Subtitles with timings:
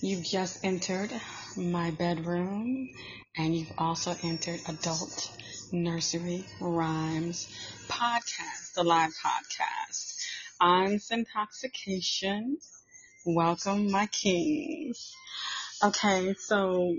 [0.00, 1.12] You've just entered
[1.56, 2.90] my bedroom
[3.36, 5.30] and you've also entered Adult
[5.72, 7.48] Nursery Rhymes
[7.88, 10.16] podcast, the live podcast.
[10.60, 12.56] I'm Syntoxication.
[13.26, 15.12] Welcome, my kings.
[15.82, 16.94] Okay, so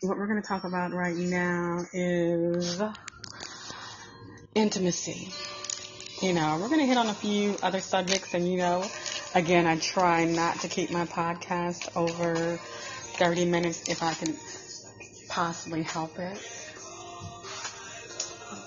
[0.00, 2.80] what we're going to talk about right now is
[4.54, 5.32] intimacy.
[6.22, 8.84] You know, we're going to hit on a few other subjects and, you know,
[9.34, 12.58] Again, I try not to keep my podcast over
[13.18, 14.36] 30 minutes if I can
[15.28, 16.38] possibly help it.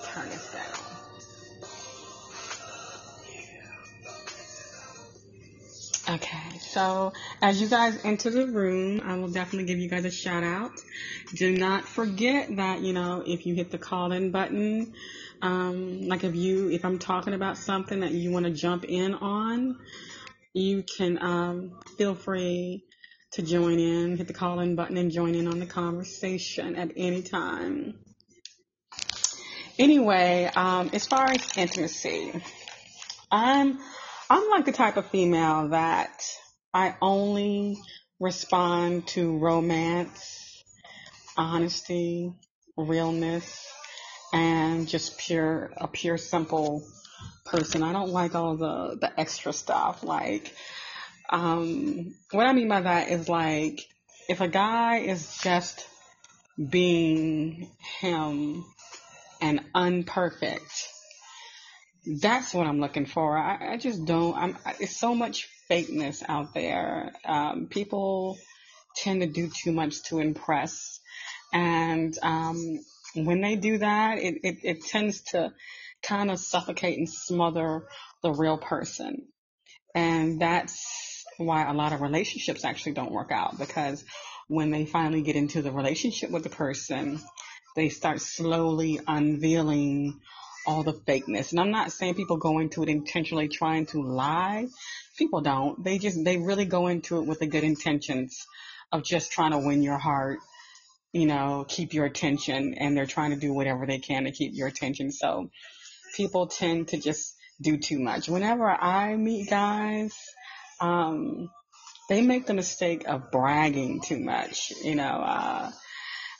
[0.05, 0.81] Turn this down.
[6.15, 10.11] Okay, so as you guys enter the room, I will definitely give you guys a
[10.11, 10.71] shout out.
[11.33, 14.93] Do not forget that, you know, if you hit the call in button,
[15.41, 19.13] um, like if you, if I'm talking about something that you want to jump in
[19.13, 19.77] on,
[20.53, 22.83] you can um, feel free
[23.31, 26.91] to join in, hit the call in button and join in on the conversation at
[26.97, 27.99] any time.
[29.79, 32.33] Anyway, um, as far as intimacy,
[33.31, 33.79] I'm
[34.29, 36.23] I'm like the type of female that
[36.73, 37.77] I only
[38.19, 40.63] respond to romance,
[41.37, 42.33] honesty,
[42.77, 43.67] realness,
[44.33, 46.85] and just pure a pure simple
[47.45, 47.83] person.
[47.83, 50.03] I don't like all the the extra stuff.
[50.03, 50.53] Like,
[51.29, 53.81] um, what I mean by that is like,
[54.29, 55.85] if a guy is just
[56.69, 57.69] being
[57.99, 58.65] him
[59.41, 60.87] and unperfect,
[62.05, 63.37] that's what I'm looking for.
[63.37, 64.35] I, I just don't.
[64.35, 64.57] I'm.
[64.79, 67.13] It's so much fakeness out there.
[67.25, 68.37] Um, people
[68.95, 70.99] tend to do too much to impress,
[71.53, 72.79] and um,
[73.15, 75.53] when they do that, it, it, it tends to
[76.03, 77.87] kind of suffocate and smother
[78.23, 79.27] the real person.
[79.93, 84.03] And that's why a lot of relationships actually don't work out because
[84.47, 87.19] when they finally get into the relationship with the person,
[87.75, 90.19] they start slowly unveiling
[90.67, 91.51] all the fakeness.
[91.51, 94.67] And I'm not saying people go into it intentionally trying to lie.
[95.17, 95.83] People don't.
[95.83, 98.45] They just, they really go into it with the good intentions
[98.91, 100.39] of just trying to win your heart,
[101.13, 104.53] you know, keep your attention, and they're trying to do whatever they can to keep
[104.53, 105.11] your attention.
[105.11, 105.49] So
[106.15, 108.27] people tend to just do too much.
[108.27, 110.13] Whenever I meet guys,
[110.79, 111.49] um,
[112.09, 114.73] they make the mistake of bragging too much.
[114.83, 115.71] You know, uh,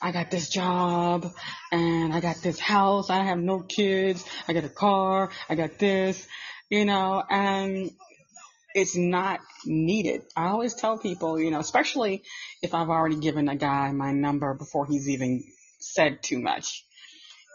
[0.00, 1.32] I got this job
[1.70, 3.08] and I got this house.
[3.08, 4.24] I have no kids.
[4.48, 5.30] I got a car.
[5.48, 6.26] I got this,
[6.68, 7.92] you know, and
[8.74, 10.22] it's not needed.
[10.36, 12.22] I always tell people, you know, especially
[12.62, 15.44] if I've already given a guy my number before he's even
[15.78, 16.84] said too much.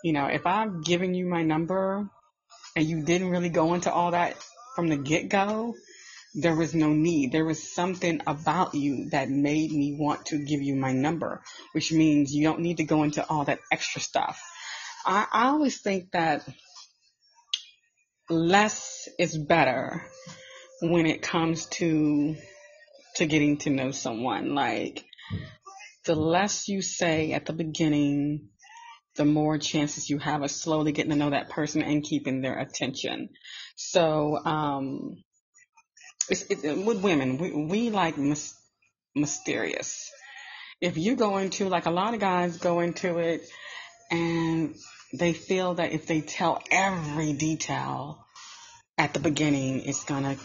[0.03, 2.09] You know, if I'm giving you my number
[2.75, 4.35] and you didn't really go into all that
[4.75, 5.73] from the get go,
[6.35, 7.31] there was no need.
[7.31, 11.41] There was something about you that made me want to give you my number,
[11.71, 14.39] which means you don't need to go into all that extra stuff.
[15.05, 16.47] I, I always think that
[18.29, 20.05] less is better
[20.81, 22.35] when it comes to
[23.15, 24.53] to getting to know someone.
[24.53, 25.03] Like
[26.05, 28.49] the less you say at the beginning,
[29.17, 32.57] the more chances you have of slowly getting to know that person and keeping their
[32.57, 33.29] attention.
[33.75, 35.23] So, um,
[36.29, 38.55] it's, it, with women, we, we like mis-
[39.15, 40.11] mysterious.
[40.79, 43.41] If you go into, like a lot of guys go into it
[44.11, 44.75] and
[45.13, 48.25] they feel that if they tell every detail
[48.97, 50.37] at the beginning, it's gonna,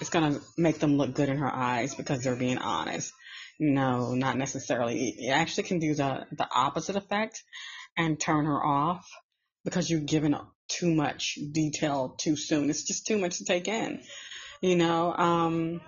[0.00, 3.12] it's gonna make them look good in her eyes because they're being honest.
[3.58, 5.10] No, not necessarily.
[5.10, 7.42] It actually can do the, the opposite effect
[7.96, 9.08] and turn her off
[9.64, 10.36] because you've given
[10.68, 12.70] too much detail too soon.
[12.70, 14.02] It's just too much to take in.
[14.60, 15.80] You know, um,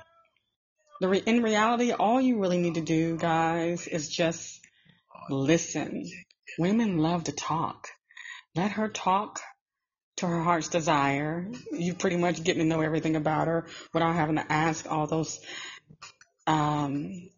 [1.01, 4.61] the re- in reality, all you really need to do, guys, is just
[5.29, 6.09] listen.
[6.59, 7.89] Women love to talk.
[8.55, 9.41] Let her talk
[10.17, 11.51] to her heart's desire.
[11.73, 15.39] You pretty much getting to know everything about her without having to ask all those
[16.47, 17.29] um,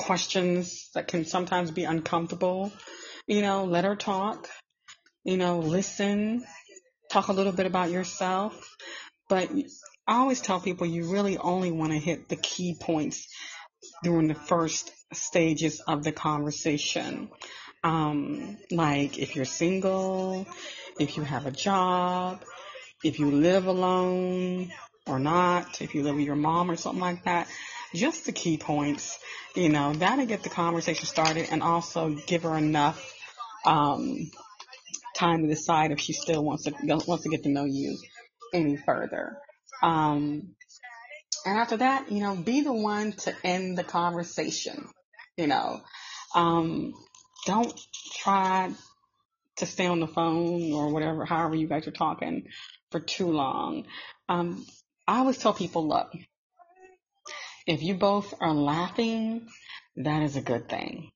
[0.00, 2.72] questions that can sometimes be uncomfortable.
[3.26, 4.48] You know, let her talk.
[5.24, 6.44] You know, listen.
[7.10, 8.76] Talk a little bit about yourself.
[9.28, 9.50] But
[10.06, 13.28] I always tell people you really only want to hit the key points
[14.02, 17.30] during the first stages of the conversation.
[17.84, 20.46] Um, like if you're single,
[20.98, 22.42] if you have a job,
[23.04, 24.70] if you live alone
[25.06, 27.48] or not, if you live with your mom or something like that,
[27.94, 29.18] just the key points,
[29.56, 33.14] you know, that'll get the conversation started and also give her enough
[33.66, 34.30] um,
[35.16, 37.98] time to decide if she still wants to wants to get to know you
[38.54, 39.38] any further.
[39.82, 40.54] Um,
[41.46, 44.86] And after that, you know, be the one to end the conversation.
[45.36, 45.80] You know,
[46.34, 46.92] um,
[47.46, 47.72] don't
[48.22, 48.70] try
[49.56, 52.46] to stay on the phone or whatever, however you guys are talking
[52.90, 53.86] for too long.
[54.28, 54.64] Um,
[55.08, 56.12] I always tell people, look,
[57.70, 59.46] if you both are laughing,
[59.94, 61.12] that is a good thing.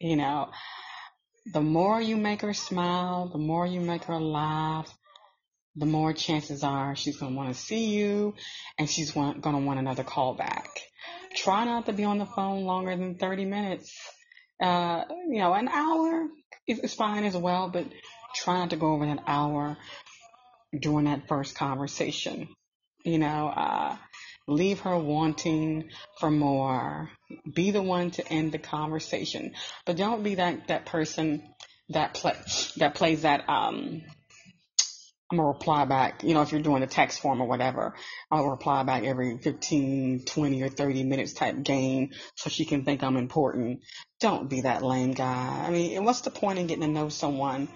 [0.00, 0.48] You know,
[1.52, 4.90] the more you make her smile, the more you make her laugh,
[5.76, 8.34] the more chances are she's going to want to see you
[8.78, 10.70] and she's going to want another call back.
[11.36, 13.94] Try not to be on the phone longer than 30 minutes.
[14.62, 16.26] Uh, you know, an hour
[16.66, 17.84] is fine as well, but
[18.34, 19.76] try not to go over that hour
[20.72, 22.48] during that first conversation.
[23.04, 23.96] You know, uh,
[24.46, 27.10] leave her wanting for more.
[27.52, 29.54] Be the one to end the conversation,
[29.86, 31.42] but don't be that that person
[31.90, 32.34] that play
[32.76, 34.02] that plays that um
[35.32, 36.22] I'm gonna reply back.
[36.22, 37.94] You know, if you're doing a text form or whatever,
[38.30, 43.02] I'll reply back every 15, 20 or 30 minutes type game so she can think
[43.02, 43.80] I'm important.
[44.20, 45.64] Don't be that lame guy.
[45.66, 47.68] I mean, what's the point in getting to know someone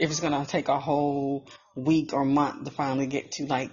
[0.00, 3.70] if it's gonna take a whole week or month to finally get to like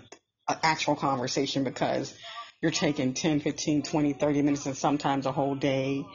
[0.48, 2.14] an actual conversation because
[2.62, 6.06] you're taking 10, 15, 20, 30 minutes and sometimes a whole day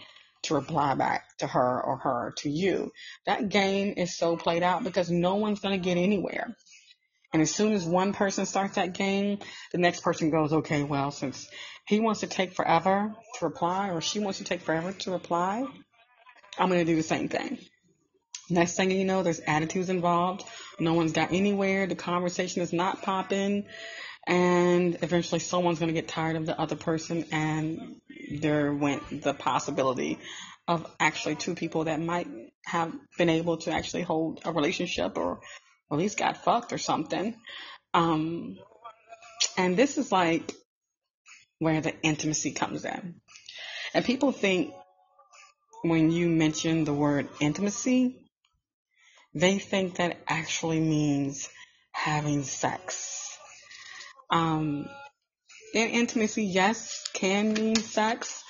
[0.43, 2.93] to reply back to her or her to you.
[3.27, 6.55] That game is so played out because no one's going to get anywhere.
[7.33, 9.39] And as soon as one person starts that game,
[9.73, 11.47] the next person goes, okay, well, since
[11.87, 15.67] he wants to take forever to reply or she wants to take forever to reply,
[16.59, 17.59] I'm going to do the same thing.
[18.51, 20.45] Next thing you know, there's attitudes involved.
[20.81, 21.87] No one's got anywhere.
[21.87, 23.67] The conversation is not popping.
[24.29, 27.97] And eventually someone's going to get tired of the other person and
[28.41, 30.19] there went the possibility
[30.69, 32.29] of actually two people that might
[32.67, 35.41] have been able to actually hold a relationship or
[35.91, 37.35] at he's got fucked or something.
[37.95, 38.59] Um,
[39.57, 40.53] and this is like
[41.59, 43.15] where the intimacy comes in.
[43.95, 44.75] And people think
[45.83, 48.29] when you mention the word intimacy,
[49.35, 51.49] they think that actually means
[51.93, 53.28] having sex.
[54.31, 54.89] Um,
[55.75, 58.43] intimacy, yes, can mean sex,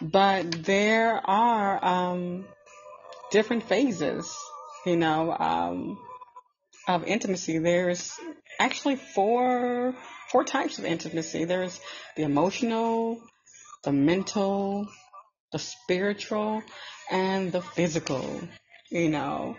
[0.00, 2.46] but there are um,
[3.30, 4.34] different phases,
[4.84, 5.36] you know.
[5.36, 5.98] Um,
[6.88, 8.12] of intimacy, there's
[8.60, 9.94] actually four
[10.30, 11.44] four types of intimacy.
[11.44, 11.80] There's
[12.16, 13.20] the emotional,
[13.82, 14.88] the mental,
[15.52, 16.62] the spiritual,
[17.10, 18.40] and the physical.
[18.90, 19.56] You know,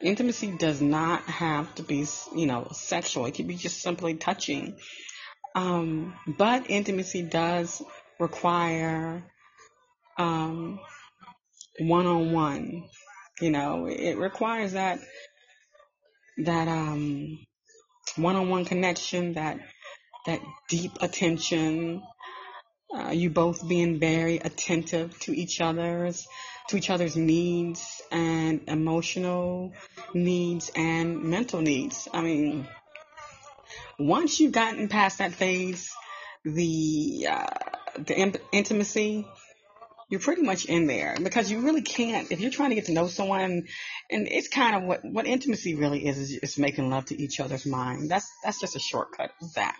[0.00, 3.26] intimacy does not have to be, you know, sexual.
[3.26, 4.76] It can be just simply touching.
[5.54, 7.82] Um, but intimacy does
[8.18, 9.22] require
[10.16, 10.80] um,
[11.78, 12.84] one-on-one.
[13.40, 15.00] You know, it requires that
[16.44, 17.38] that um,
[18.16, 19.58] one-on-one connection, that
[20.26, 22.02] that deep attention,
[22.94, 26.26] uh, you both being very attentive to each other's
[26.70, 29.72] to each other's needs and emotional
[30.14, 32.08] needs and mental needs.
[32.12, 32.68] I mean,
[33.98, 35.90] once you've gotten past that phase,
[36.44, 37.46] the uh,
[37.98, 39.26] the in- intimacy
[40.08, 42.92] you're pretty much in there because you really can't if you're trying to get to
[42.92, 43.66] know someone
[44.10, 47.38] and it's kind of what what intimacy really is is, is making love to each
[47.40, 49.78] other's mind that's that's just a shortcut of that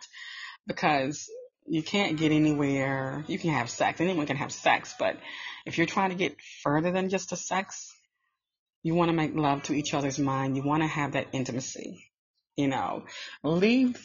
[0.66, 1.28] because
[1.70, 3.24] you can't get anywhere.
[3.26, 4.00] You can have sex.
[4.00, 5.16] Anyone can have sex but
[5.66, 7.94] if you're trying to get further than just a sex
[8.82, 10.56] you want to make love to each other's mind.
[10.56, 12.10] You want to have that intimacy
[12.60, 13.04] you know.
[13.42, 13.98] Leave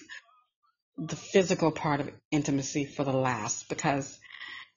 [0.98, 4.18] the physical part of intimacy for the last because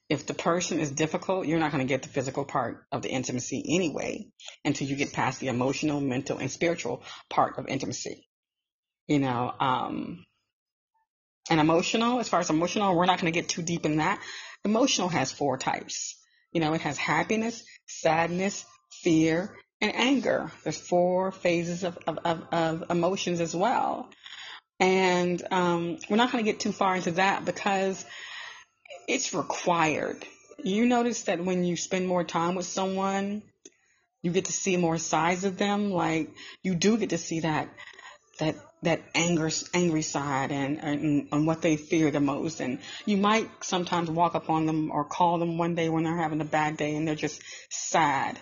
[0.09, 3.09] if the person is difficult, you're not going to get the physical part of the
[3.09, 4.27] intimacy anyway
[4.65, 8.27] until you get past the emotional, mental, and spiritual part of intimacy.
[9.07, 10.25] You know, um,
[11.49, 14.21] and emotional, as far as emotional, we're not going to get too deep in that.
[14.63, 16.15] Emotional has four types.
[16.51, 18.65] You know, it has happiness, sadness,
[19.03, 20.51] fear, and anger.
[20.63, 24.09] There's four phases of, of, of, of emotions as well.
[24.79, 28.05] And um, we're not going to get too far into that because
[29.07, 30.25] it's required.
[30.63, 33.43] You notice that when you spend more time with someone,
[34.21, 35.91] you get to see more sides of them.
[35.91, 36.31] Like
[36.63, 37.69] you do get to see that
[38.39, 42.61] that that anger angry side and, and and what they fear the most.
[42.61, 46.17] And you might sometimes walk up on them or call them one day when they're
[46.17, 48.39] having a bad day and they're just sad.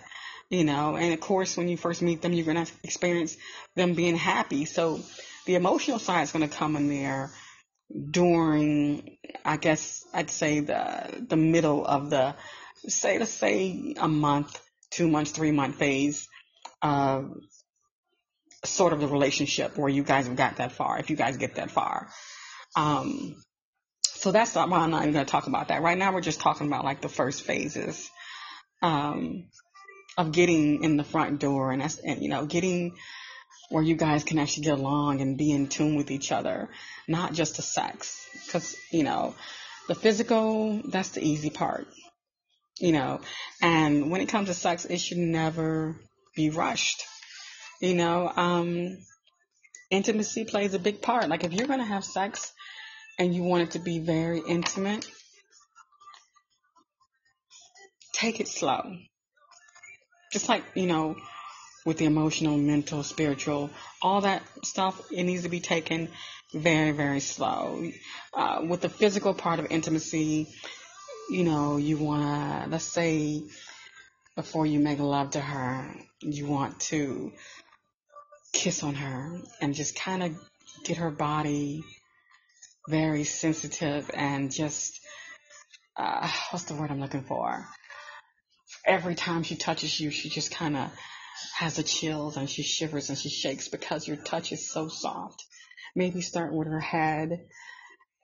[0.50, 3.36] You know, and of course, when you first meet them, you're going to experience
[3.74, 4.64] them being happy.
[4.64, 5.00] So
[5.44, 7.30] the emotional side is going to come in there
[8.10, 12.34] during, I guess I'd say the the middle of the
[12.86, 16.28] say let's say a month, two months, three month phase
[16.80, 17.34] of
[18.64, 21.54] sort of the relationship where you guys have got that far, if you guys get
[21.56, 22.08] that far.
[22.76, 23.36] Um,
[24.02, 25.80] So that's not why I'm not even going to talk about that.
[25.80, 28.10] Right now, we're just talking about like the first phases
[28.82, 29.48] um,
[30.16, 32.96] of getting in the front door and, that's, and, you know, getting
[33.70, 36.68] where you guys can actually get along and be in tune with each other,
[37.06, 38.26] not just the sex.
[38.44, 39.36] Because, you know,
[39.86, 41.86] the physical, that's the easy part,
[42.80, 43.20] you know,
[43.62, 45.94] and when it comes to sex, it should never
[46.34, 47.04] be rushed.
[47.80, 48.98] You know, um,
[49.90, 51.28] intimacy plays a big part.
[51.28, 52.52] Like if you're going to have sex
[53.18, 55.08] and you want it to be very intimate,
[58.12, 58.96] take it slow.
[60.32, 61.16] Just like, you know,
[61.86, 63.70] with the emotional, mental, spiritual,
[64.02, 66.08] all that stuff, it needs to be taken
[66.52, 67.88] very, very slow.
[68.34, 70.48] Uh, with the physical part of intimacy,
[71.30, 72.22] you know, you want
[72.64, 73.42] to, let's say,
[74.34, 77.32] before you make love to her, you want to
[78.52, 80.36] kiss on her and just kind of
[80.84, 81.84] get her body
[82.88, 85.00] very sensitive and just
[85.96, 87.66] uh, what's the word I'm looking for?
[88.84, 90.90] Every time she touches you, she just kind of
[91.56, 95.44] has the chills and she shivers and she shakes because your touch is so soft.
[95.94, 97.46] Maybe start with her head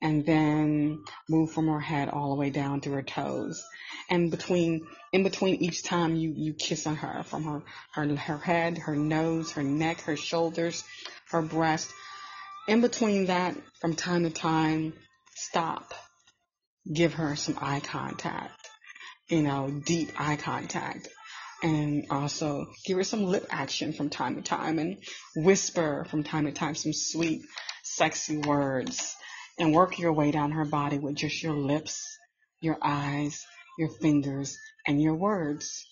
[0.05, 3.65] and then move from her head all the way down to her toes.
[4.11, 7.63] And between, in between each time you, you kiss on her from her,
[7.95, 10.85] her, her head, her nose, her neck, her shoulders,
[11.31, 11.91] her breast,
[12.69, 14.93] in between that, from time to time,
[15.35, 15.95] stop.
[16.93, 18.69] Give her some eye contact,
[19.29, 21.09] you know, deep eye contact.
[21.63, 24.99] And also give her some lip action from time to time and
[25.35, 27.41] whisper from time to time some sweet,
[27.83, 29.17] sexy words
[29.59, 32.03] and work your way down her body with just your lips,
[32.61, 33.45] your eyes,
[33.79, 34.57] your fingers,
[34.87, 35.87] and your words.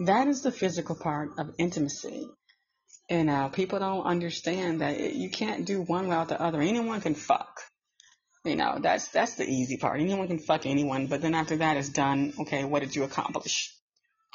[0.00, 2.26] That is the physical part of intimacy.
[3.08, 6.60] And uh, people don't understand that it, you can't do one without the other.
[6.60, 7.60] Anyone can fuck.
[8.44, 10.00] You know, that's that's the easy part.
[10.00, 13.74] Anyone can fuck anyone, but then after that is done, okay, what did you accomplish?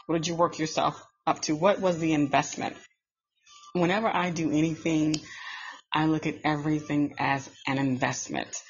[0.07, 1.55] What did you work yourself up to?
[1.55, 2.75] What was the investment?
[3.73, 5.15] Whenever I do anything,
[5.93, 8.61] I look at everything as an investment.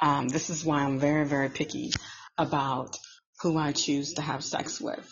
[0.00, 1.92] Um, this is why I'm very, very picky
[2.38, 2.96] about
[3.42, 5.08] who I choose to have sex with.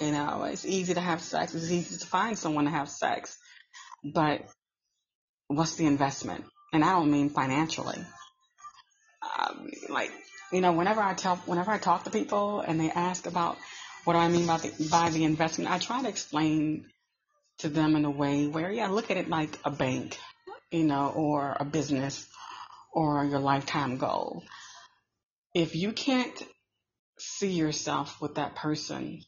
[0.00, 1.54] You know, it's easy to have sex.
[1.54, 3.36] It's easy to find someone to have sex
[4.02, 4.42] but
[5.48, 6.44] what's the investment?
[6.72, 7.98] And I don't mean financially.
[9.38, 10.10] Um, like,
[10.52, 13.58] you know, whenever I tell, whenever I talk to people and they ask about
[14.04, 16.86] what do I mean by the, by the investment, I try to explain
[17.58, 20.18] to them in a way where, yeah, look at it like a bank,
[20.70, 22.26] you know, or a business
[22.92, 24.44] or your lifetime goal.
[25.54, 26.42] If you can't
[27.18, 29.22] see yourself with that person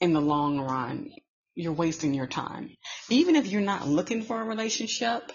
[0.00, 1.10] in the long run,
[1.54, 2.70] you're wasting your time.
[3.08, 5.30] Even if you're not looking for a relationship,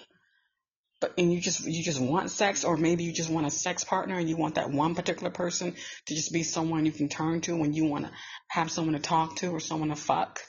[1.00, 3.84] but and you just you just want sex or maybe you just want a sex
[3.84, 5.74] partner and you want that one particular person
[6.06, 8.12] to just be someone you can turn to when you want to
[8.48, 10.40] have someone to talk to or someone to fuck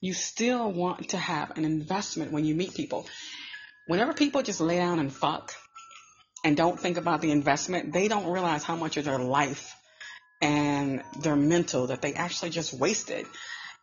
[0.00, 3.06] you still want to have an investment when you meet people
[3.86, 5.52] whenever people just lay down and fuck
[6.44, 9.74] and don't think about the investment they don't realize how much of their life
[10.40, 13.26] and their mental that they actually just wasted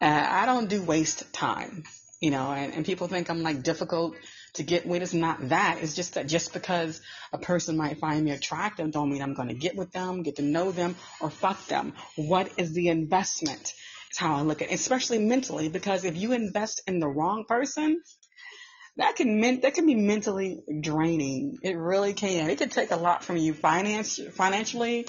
[0.02, 1.84] uh, I don't do waste time,
[2.20, 4.16] you know, and, and people think I'm like difficult
[4.56, 5.04] to get with.
[5.04, 5.78] It's not that.
[5.82, 7.00] It's just that just because
[7.32, 10.38] a person might find me attractive don't mean I'm going to get with them, get
[10.38, 11.94] to know them, or fuck them.
[12.16, 13.74] What is the investment?
[14.10, 17.46] Is how I look at it, especially mentally, because if you invest in the wrong
[17.48, 18.02] person,
[18.98, 21.58] that can men- that can be mentally draining.
[21.64, 22.50] It really can.
[22.50, 25.08] It can take a lot from you finance financially,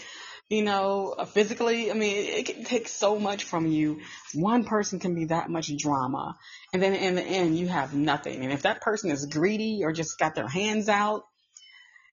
[0.49, 1.91] you know, uh, physically.
[1.91, 4.01] I mean, it can take so much from you.
[4.35, 6.37] One person can be that much drama.
[6.73, 8.43] And then in the end, you have nothing.
[8.45, 11.25] And if that person is greedy or just got their hands out,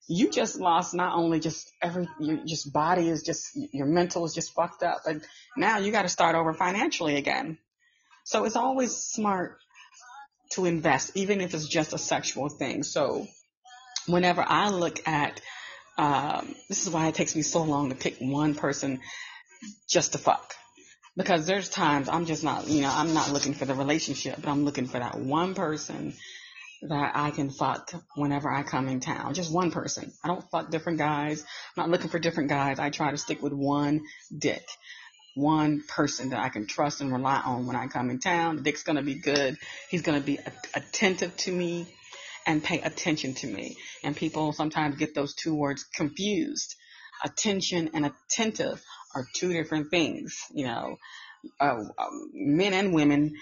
[0.07, 4.33] you just lost not only just every, your just body is just, your mental is
[4.33, 5.17] just fucked up, but
[5.55, 7.59] now you got to start over financially again.
[8.23, 9.59] So it's always smart
[10.51, 12.83] to invest, even if it's just a sexual thing.
[12.83, 13.27] So
[14.07, 15.41] whenever I look at
[15.99, 19.01] um, this is why it takes me so long to pick one person
[19.89, 20.53] just to fuck.
[21.17, 24.47] Because there's times I'm just not, you know, I'm not looking for the relationship, but
[24.47, 26.13] I'm looking for that one person
[26.83, 29.33] that I can fuck whenever I come in town.
[29.33, 30.13] Just one person.
[30.23, 31.41] I don't fuck different guys.
[31.41, 32.79] I'm not looking for different guys.
[32.79, 33.99] I try to stick with one
[34.37, 34.65] dick.
[35.35, 38.63] One person that I can trust and rely on when I come in town.
[38.63, 39.57] Dick's gonna be good.
[39.89, 40.39] He's gonna be
[40.73, 41.87] attentive to me
[42.45, 43.77] and pay attention to me.
[44.03, 46.75] And people sometimes get those two words confused.
[47.23, 48.81] Attention and attentive
[49.15, 50.37] are two different things.
[50.53, 50.97] You know,
[51.59, 53.33] uh, um, men and women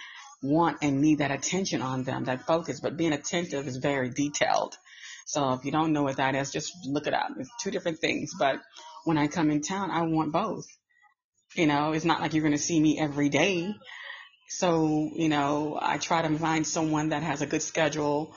[0.44, 4.76] want and need that attention on them, that focus, but being attentive is very detailed.
[5.26, 7.30] So if you don't know what that is, just look it up.
[7.40, 8.32] It's two different things.
[8.38, 8.60] But
[9.04, 10.66] when I come in town, I want both.
[11.56, 13.74] You know, it's not like you're going to see me every day.
[14.50, 18.34] So, you know, I try to find someone that has a good schedule,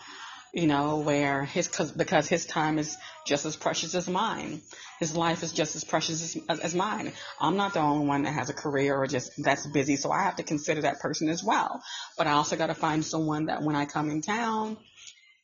[0.52, 4.61] you know, where his, cause, because his time is just as precious as mine.
[4.99, 7.12] His life is just as precious as, as mine.
[7.40, 9.97] I'm not the only one that has a career or just that's busy.
[9.97, 11.83] So I have to consider that person as well.
[12.19, 14.79] But I also got to find someone that when I come in town,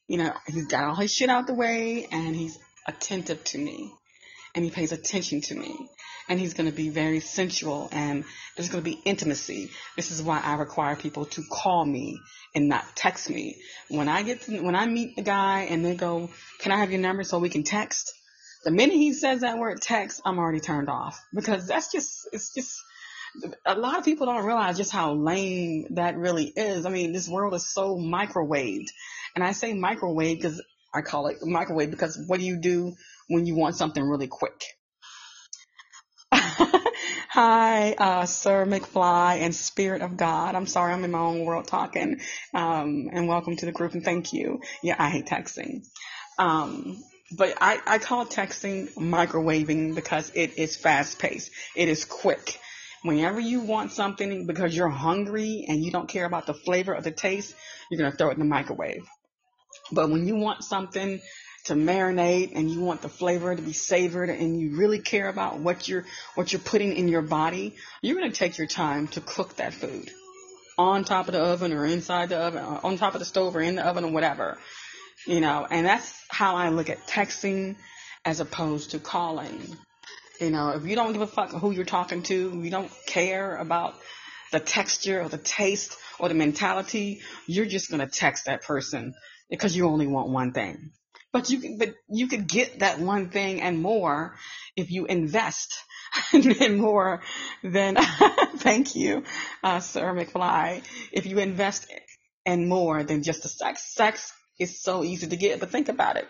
[0.08, 3.92] you know, he's got all his shit out the way and he's attentive to me
[4.56, 5.88] and he pays attention to me
[6.28, 8.24] and he's going to be very sensual and
[8.56, 9.70] there's going to be intimacy.
[9.94, 12.18] This is why I require people to call me
[12.54, 13.56] and not text me.
[13.88, 16.90] When I get to, when I meet the guy and they go, "Can I have
[16.90, 18.12] your number so we can text?"
[18.64, 22.54] The minute he says that word text, I'm already turned off because that's just it's
[22.54, 22.76] just
[23.66, 26.86] a lot of people don't realize just how lame that really is.
[26.86, 28.88] I mean, this world is so microwaved.
[29.34, 30.62] And I say microwave because
[30.94, 32.96] I call it microwave because what do you do
[33.28, 34.64] when you want something really quick?
[36.32, 40.54] Hi, uh, Sir McFly and Spirit of God.
[40.54, 42.20] I'm sorry, I'm in my own world talking.
[42.54, 44.60] Um, and welcome to the group and thank you.
[44.82, 45.84] Yeah, I hate texting.
[46.38, 47.02] Um,
[47.36, 51.50] but I, I call texting microwaving because it is fast paced.
[51.74, 52.58] It is quick.
[53.02, 57.00] Whenever you want something because you're hungry and you don't care about the flavor or
[57.00, 57.54] the taste,
[57.90, 59.06] you're going to throw it in the microwave.
[59.92, 61.20] But when you want something
[61.66, 65.58] to marinate and you want the flavor to be savored and you really care about
[65.58, 66.04] what you're
[66.34, 69.74] what you're putting in your body, you're going to take your time to cook that
[69.74, 70.10] food
[70.78, 73.56] on top of the oven or inside the oven, or on top of the stove
[73.56, 74.58] or in the oven or whatever.
[75.26, 77.76] You know, and that's how I look at texting
[78.24, 79.76] as opposed to calling.
[80.40, 83.56] You know, if you don't give a fuck who you're talking to, you don't care
[83.56, 83.94] about
[84.52, 89.14] the texture or the taste or the mentality, you're just going to text that person
[89.50, 90.90] because you only want one thing.
[91.36, 94.36] But you can, but you could get that one thing and more
[94.74, 95.76] if you invest
[96.32, 97.20] and more
[97.62, 97.98] than,
[98.56, 99.22] thank you,
[99.62, 100.82] uh, Sir McFly.
[101.12, 101.92] If you invest
[102.46, 106.16] in more than just the sex, sex is so easy to get, but think about
[106.16, 106.26] it.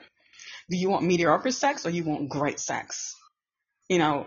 [0.68, 3.14] Do you want mediocre sex or you want great sex?
[3.88, 4.26] You know,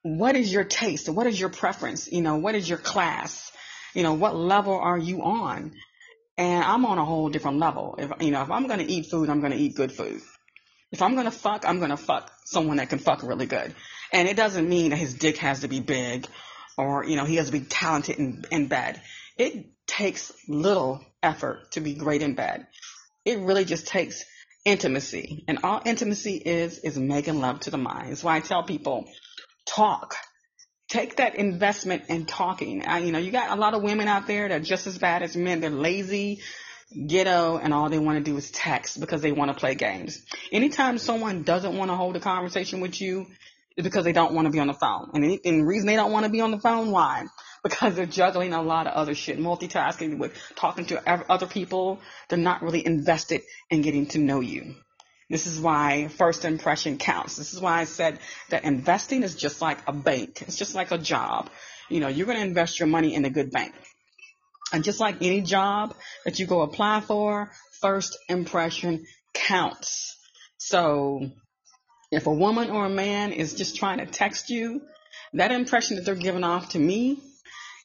[0.00, 1.10] what is your taste?
[1.10, 2.10] What is your preference?
[2.10, 3.52] You know, what is your class?
[3.92, 5.74] You know, what level are you on?
[6.38, 7.96] And I'm on a whole different level.
[7.98, 10.20] If you know, if I'm gonna eat food, I'm gonna eat good food.
[10.92, 13.74] If I'm gonna fuck, I'm gonna fuck someone that can fuck really good.
[14.12, 16.26] And it doesn't mean that his dick has to be big
[16.78, 19.02] or, you know, he has to be talented in, in bed.
[19.36, 22.68] It takes little effort to be great in bed.
[23.24, 24.24] It really just takes
[24.64, 25.44] intimacy.
[25.48, 28.10] And all intimacy is, is making love to the mind.
[28.10, 29.06] That's why I tell people,
[29.66, 30.14] talk
[30.88, 32.84] take that investment in talking.
[32.84, 34.98] I, you know, you got a lot of women out there that are just as
[34.98, 35.60] bad as men.
[35.60, 36.40] They're lazy,
[37.06, 40.24] ghetto, and all they want to do is text because they want to play games.
[40.50, 43.26] Anytime someone doesn't want to hold a conversation with you,
[43.76, 45.10] it's because they don't want to be on the phone.
[45.14, 47.26] And, any, the reason they don't want to be on the phone, why?
[47.62, 52.00] Because they're juggling a lot of other shit, multitasking with talking to other people.
[52.28, 54.74] They're not really invested in getting to know you.
[55.30, 57.36] This is why first impression counts.
[57.36, 60.42] This is why I said that investing is just like a bank.
[60.42, 61.50] It's just like a job.
[61.90, 63.74] You know, you're going to invest your money in a good bank.
[64.72, 70.16] And just like any job that you go apply for, first impression counts.
[70.56, 71.30] So
[72.10, 74.80] if a woman or a man is just trying to text you,
[75.34, 77.22] that impression that they're giving off to me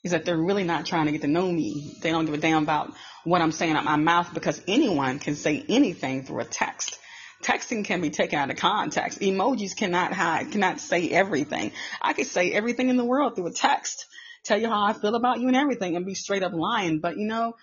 [0.03, 1.95] is that they're really not trying to get to know me.
[2.01, 2.93] They don't give a damn about
[3.25, 6.99] what I'm saying out my mouth because anyone can say anything through a text
[7.43, 9.19] texting can be taken out of context.
[9.19, 11.71] Emojis cannot hide, cannot say everything.
[12.01, 14.05] I could say everything in the world through a text,
[14.43, 16.99] tell you how I feel about you and everything and be straight up lying.
[16.99, 17.55] But you know,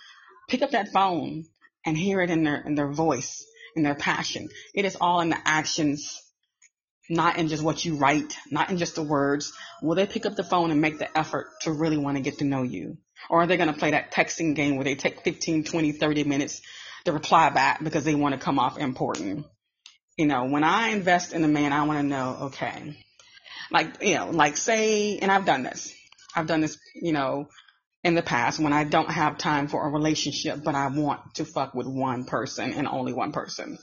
[0.49, 1.45] pick up that phone
[1.85, 3.45] and hear it in their, in their voice,
[3.77, 4.49] in their passion.
[4.75, 6.21] It is all in the actions,
[7.09, 9.53] not in just what you write, not in just the words.
[9.83, 12.39] Will they pick up the phone and make the effort to really want to get
[12.39, 12.99] to know you?
[13.29, 16.25] Or are they going to play that texting game where they take 15, 20, 30
[16.25, 16.63] minutes
[17.05, 19.47] to reply back because they want to come off important?
[20.21, 22.95] You know, when I invest in a man, I want to know, okay,
[23.71, 25.95] like, you know, like say, and I've done this.
[26.37, 27.49] I've done this, you know,
[28.05, 31.47] in the past when I don't have time for a relationship, but I want to
[31.47, 33.79] fuck with one person and only one person.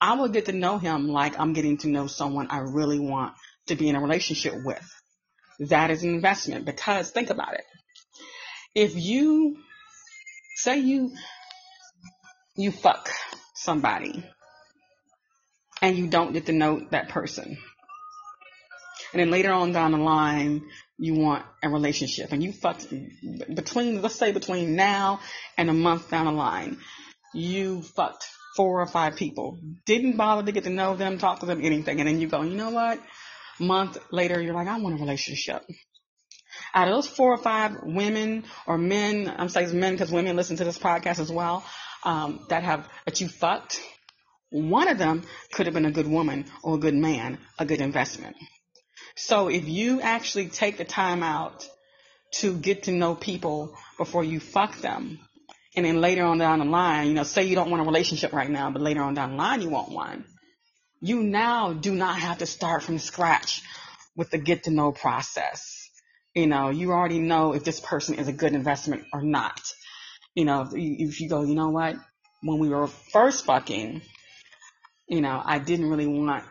[0.00, 3.34] I will get to know him like I'm getting to know someone I really want
[3.68, 4.84] to be in a relationship with.
[5.60, 7.64] That is an investment because think about it.
[8.74, 9.58] If you
[10.56, 11.12] say you,
[12.56, 13.08] you fuck
[13.54, 14.24] somebody
[15.82, 17.58] and you don't get to know that person.
[19.12, 20.62] And then later on down the line,
[20.96, 22.86] you want a relationship and you fucked
[23.54, 25.20] between, let's say between now
[25.58, 26.78] and a month down the line,
[27.34, 29.58] you fucked four or five people.
[29.84, 31.98] Didn't bother to get to know them, talk to them, anything.
[32.00, 33.00] And then you go, you know what?
[33.58, 35.62] Month later, you're like, I want a relationship.
[36.74, 40.56] Out of those four or five women or men, I'm saying men because women listen
[40.58, 41.64] to this podcast as well,
[42.04, 43.80] um, that have, that you fucked,
[44.52, 47.80] one of them could have been a good woman or a good man, a good
[47.80, 48.36] investment.
[49.16, 51.66] So if you actually take the time out
[52.36, 55.18] to get to know people before you fuck them,
[55.74, 58.32] and then later on down the line, you know, say you don't want a relationship
[58.32, 60.24] right now, but later on down the line you want one,
[61.00, 63.62] you now do not have to start from scratch
[64.14, 65.88] with the get to know process.
[66.34, 69.60] You know, you already know if this person is a good investment or not.
[70.34, 71.96] You know, if you go, you know what,
[72.42, 74.02] when we were first fucking,
[75.12, 76.42] you know, I didn't really want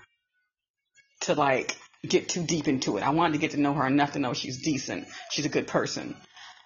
[1.22, 1.76] to like
[2.08, 3.02] get too deep into it.
[3.02, 5.08] I wanted to get to know her enough to know she's decent.
[5.32, 6.16] She's a good person.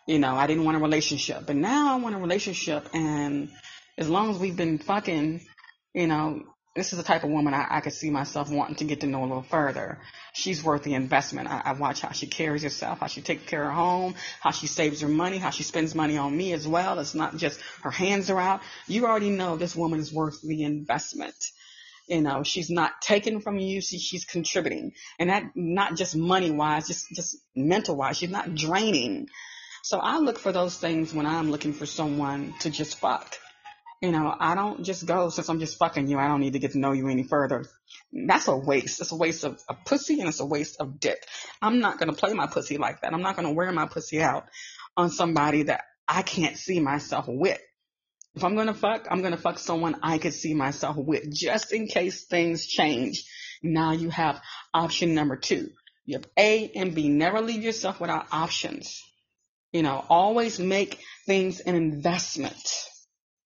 [0.05, 2.89] You know, I didn't want a relationship, but now I want a relationship.
[2.93, 3.49] And
[3.97, 5.39] as long as we've been fucking,
[5.93, 6.41] you know,
[6.75, 9.08] this is the type of woman I, I could see myself wanting to get to
[9.08, 9.99] know a little further.
[10.34, 11.47] She's worth the investment.
[11.47, 14.51] I, I watch how she carries herself, how she takes care of her home, how
[14.51, 16.99] she saves her money, how she spends money on me as well.
[16.99, 18.60] It's not just her hands are out.
[18.86, 21.36] You already know this woman is worth the investment.
[22.08, 23.82] You know, she's not taking from you.
[23.82, 28.18] She, she's contributing and that not just money wise, just, just mental wise.
[28.18, 29.28] She's not draining.
[29.84, 33.36] So I look for those things when I'm looking for someone to just fuck.
[34.02, 36.20] You know, I don't just go since I'm just fucking you.
[36.20, 37.65] I don't need to get to know you any further.
[38.12, 39.02] That's a waste.
[39.02, 41.26] It's a waste of a pussy and it's a waste of dick.
[41.62, 43.13] I'm not going to play my pussy like that.
[43.13, 44.46] I'm not going to wear my pussy out
[44.98, 47.60] on somebody that I can't see myself with.
[48.36, 51.34] If I'm going to fuck, I'm going to fuck someone I could see myself with
[51.34, 53.24] just in case things change.
[53.63, 54.41] Now you have
[54.74, 55.69] option number two.
[56.06, 57.08] You have A and B.
[57.10, 59.02] Never leave yourself without options.
[59.71, 62.62] You know, always make things an investment.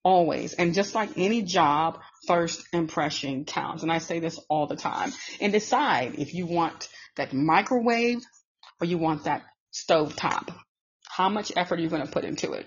[0.03, 0.53] Always.
[0.53, 3.83] And just like any job, first impression counts.
[3.83, 5.13] And I say this all the time.
[5.39, 8.19] And decide if you want that microwave
[8.81, 10.51] or you want that stove top.
[11.07, 12.65] How much effort are you going to put into it?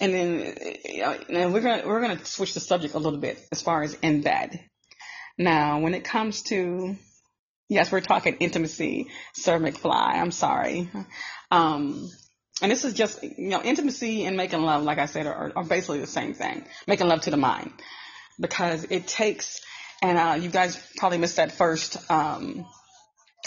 [0.00, 3.62] And then, you know, we're gonna we're gonna switch the subject a little bit as
[3.62, 4.60] far as in bed.
[5.38, 6.96] Now, when it comes to
[7.68, 10.14] yes, we're talking intimacy, Sir McFly.
[10.20, 10.90] I'm sorry.
[11.50, 12.10] Um,
[12.62, 15.64] and this is just you know intimacy and making love, like I said, are, are
[15.64, 16.64] basically the same thing.
[16.86, 17.72] Making love to the mind
[18.40, 19.60] because it takes.
[20.02, 22.66] And uh, you guys probably missed that first um,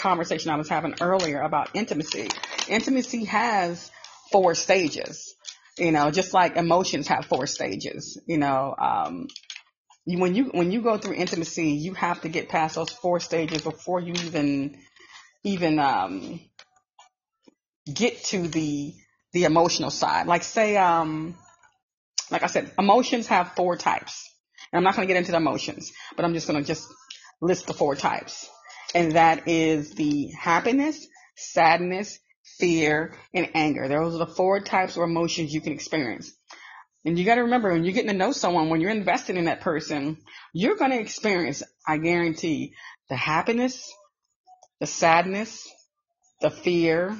[0.00, 2.28] conversation I was having earlier about intimacy.
[2.68, 3.90] Intimacy has
[4.32, 5.34] four stages.
[5.78, 8.20] You know, just like emotions have four stages.
[8.26, 9.28] You know, um,
[10.06, 13.20] you, when you when you go through intimacy, you have to get past those four
[13.20, 14.78] stages before you even
[15.44, 16.40] even um,
[17.92, 18.94] get to the
[19.32, 20.26] the emotional side.
[20.26, 21.36] Like say, um,
[22.30, 24.24] like I said, emotions have four types.
[24.72, 26.88] And I'm not going to get into the emotions, but I'm just going to just
[27.40, 28.48] list the four types.
[28.94, 32.18] And that is the happiness, sadness,
[32.58, 33.88] fear, and anger.
[33.88, 36.32] Those are the four types of emotions you can experience.
[37.04, 39.44] And you got to remember when you're getting to know someone, when you're invested in
[39.44, 40.18] that person,
[40.52, 42.74] you're going to experience, I guarantee,
[43.08, 43.92] the happiness,
[44.80, 45.66] the sadness,
[46.40, 47.16] the fear,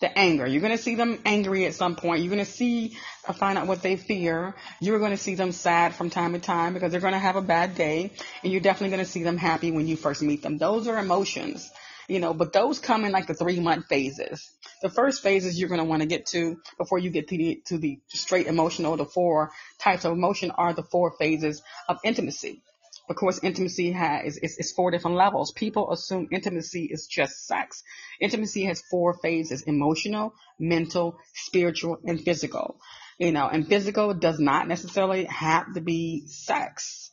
[0.00, 0.46] the anger.
[0.46, 2.20] You're going to see them angry at some point.
[2.20, 4.54] You're going to see, uh, find out what they fear.
[4.80, 7.36] You're going to see them sad from time to time because they're going to have
[7.36, 8.10] a bad day.
[8.42, 10.58] And you're definitely going to see them happy when you first meet them.
[10.58, 11.70] Those are emotions
[12.12, 14.50] you know, but those come in like the three month phases.
[14.82, 17.62] The first phases you're going to want to get to before you get to the,
[17.68, 22.60] to the straight emotional, the four types of emotion are the four phases of intimacy.
[23.08, 25.52] Of course, intimacy has is four different levels.
[25.52, 27.82] People assume intimacy is just sex.
[28.20, 32.78] Intimacy has four phases: emotional, mental, spiritual, and physical.
[33.18, 37.10] You know, and physical does not necessarily have to be sex.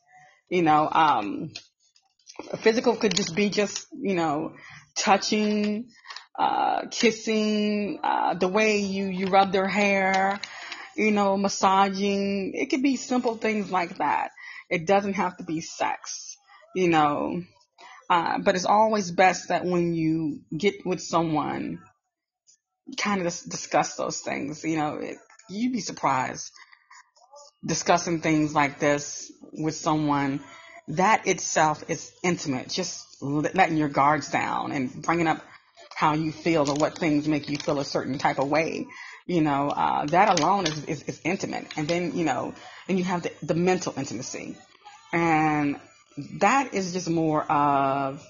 [0.49, 1.51] You know, um,
[2.59, 4.53] physical could just be just you know
[4.99, 5.89] touching,
[6.37, 10.39] uh, kissing, uh, the way you, you rub their hair,
[10.95, 12.53] you know, massaging.
[12.53, 14.31] It could be simple things like that.
[14.69, 16.37] It doesn't have to be sex,
[16.75, 17.43] you know.
[18.09, 21.79] Uh, but it's always best that when you get with someone,
[22.97, 24.63] kind of discuss those things.
[24.63, 25.17] You know, it,
[25.49, 26.51] you'd be surprised
[27.65, 30.41] discussing things like this with someone.
[30.89, 32.69] That itself is intimate.
[32.69, 35.43] Just letting your guards down and bringing up
[35.95, 38.87] how you feel or what things make you feel a certain type of way.
[39.27, 41.67] You know, uh, that alone is, is, is intimate.
[41.77, 42.55] And then, you know,
[42.87, 44.57] and you have the, the mental intimacy.
[45.13, 45.79] And
[46.39, 48.25] that is just more of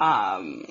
[0.00, 0.66] um,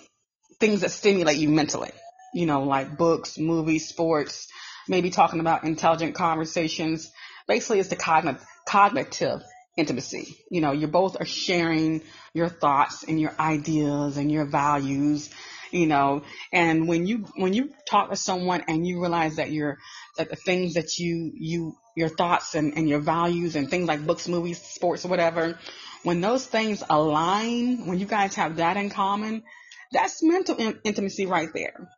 [0.60, 1.91] things that stimulate you mentally.
[2.34, 4.47] You know, like books, movies, sports,
[4.88, 7.12] maybe talking about intelligent conversations.
[7.47, 9.41] Basically, it's the cognitive, cognitive
[9.78, 10.36] intimacy.
[10.50, 12.02] You know, you both are sharing
[12.34, 15.30] your thoughts and your ideas and your values,
[15.72, 19.78] you know, and when you, when you talk to someone and you realize that you're,
[20.18, 24.06] that the things that you, you, your thoughts and, and your values and things like
[24.06, 25.58] books, movies, sports, or whatever,
[26.04, 29.44] when those things align, when you guys have that in common,
[29.92, 31.90] that's mental in- intimacy right there.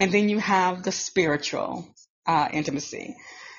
[0.00, 1.88] And then you have the spiritual
[2.26, 3.16] uh, intimacy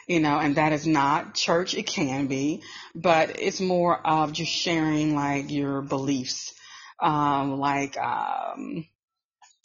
[0.09, 1.75] you know, and that is not church.
[1.75, 2.63] It can be,
[2.95, 6.51] but it's more of just sharing like your beliefs.
[6.99, 8.87] Um, like, um,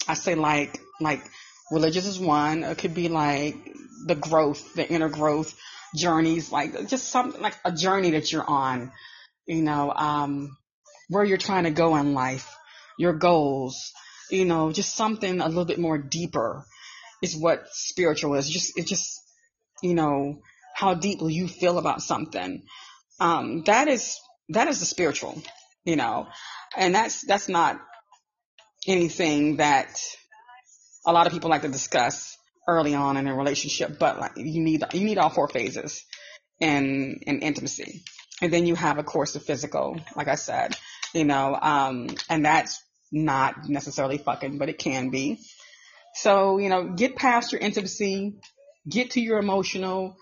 [0.07, 1.25] I say like, like
[1.73, 2.63] religious is one.
[2.63, 3.57] It could be like
[4.07, 5.59] the growth, the inner growth
[5.97, 8.93] journeys, like just something like a journey that you're on,
[9.47, 10.59] you know, um,
[11.09, 12.55] where you're trying to go in life,
[12.99, 13.93] your goals,
[14.31, 16.67] you know, just something a little bit more deeper
[17.23, 18.51] is what spiritual is.
[18.51, 19.24] Just, it just
[19.83, 20.41] you know,
[20.75, 22.63] how deeply you feel about something.
[23.21, 24.19] Um, that is,
[24.51, 25.41] that is the spiritual,
[25.85, 26.27] you know,
[26.77, 27.81] and that's, that's not
[28.87, 29.99] anything that
[31.07, 34.61] a lot of people like to discuss early on in a relationship, but like you
[34.63, 36.05] need, you need all four phases
[36.61, 38.03] in, in intimacy.
[38.43, 40.77] And then you have, of course, the physical, like I said,
[41.13, 42.83] you know, um, and that's
[43.13, 45.39] not necessarily fucking, but it can be.
[46.15, 48.35] So, you know, get past your intimacy,
[48.89, 50.17] get to your emotional,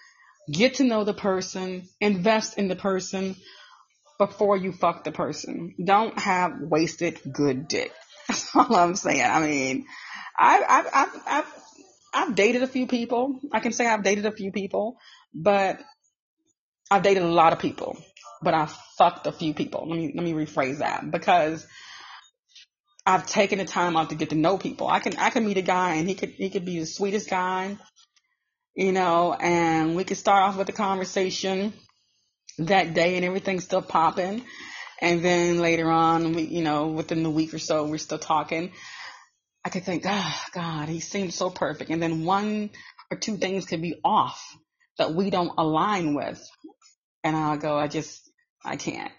[0.51, 3.37] get to know the person, invest in the person
[4.19, 5.75] before you fuck the person.
[5.83, 7.93] Don't have wasted good dick.
[8.29, 9.23] That's all I'm saying.
[9.23, 9.87] I mean,
[10.39, 11.63] I, I've, I've, I've,
[12.15, 13.41] I've dated a few people.
[13.53, 14.99] I can say I've dated a few people,
[15.35, 15.81] but
[16.91, 17.97] I've dated a lot of people,
[18.43, 19.89] but I've fucked a few people.
[19.89, 21.67] Let me, let me rephrase that because
[23.05, 24.87] I've taken the time out to get to know people.
[24.87, 27.29] I can, I can meet a guy and he could, he could be the sweetest
[27.29, 27.79] guy
[28.75, 31.73] you know, and we could start off with a conversation
[32.59, 34.45] that day and everything's still popping.
[35.01, 38.73] And then later on, we, you know, within the week or so, we're still talking.
[39.65, 41.91] I could think, oh, God, he seems so perfect.
[41.91, 42.71] And then one
[43.11, 44.41] or two things could be off
[44.99, 46.43] that we don't align with.
[47.25, 48.31] And I'll go, I just,
[48.65, 49.13] I can't.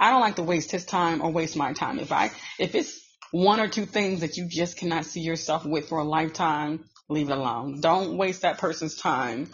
[0.00, 1.98] I don't like to waste his time or waste my time.
[1.98, 3.00] If I, if it's
[3.32, 7.30] one or two things that you just cannot see yourself with for a lifetime, leave
[7.30, 7.80] it alone.
[7.80, 9.50] Don't waste that person's time.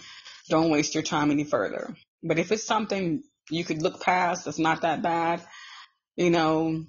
[0.48, 1.94] Don't waste your time any further.
[2.22, 5.42] But if it's something you could look past, it's not that bad,
[6.16, 6.84] you know,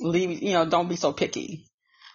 [0.00, 1.66] leave, you know, don't be so picky.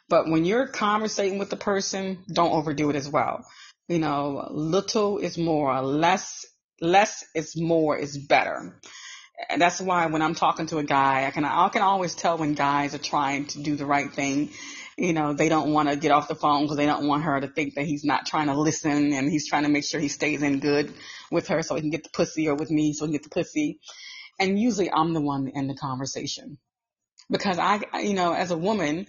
[0.09, 3.45] But when you're conversating with the person, don't overdo it as well.
[3.87, 6.45] You know, little is more, less,
[6.81, 8.79] less is more is better.
[9.49, 12.37] And that's why when I'm talking to a guy, I can, I can always tell
[12.37, 14.51] when guys are trying to do the right thing
[14.97, 17.39] you know, they don't want to get off the phone because they don't want her
[17.39, 20.07] to think that he's not trying to listen and he's trying to make sure he
[20.07, 20.93] stays in good
[21.31, 23.23] with her so he can get the pussy or with me so he can get
[23.23, 23.79] the pussy.
[24.39, 26.57] And usually I'm the one in the conversation
[27.29, 29.07] because I, you know, as a woman,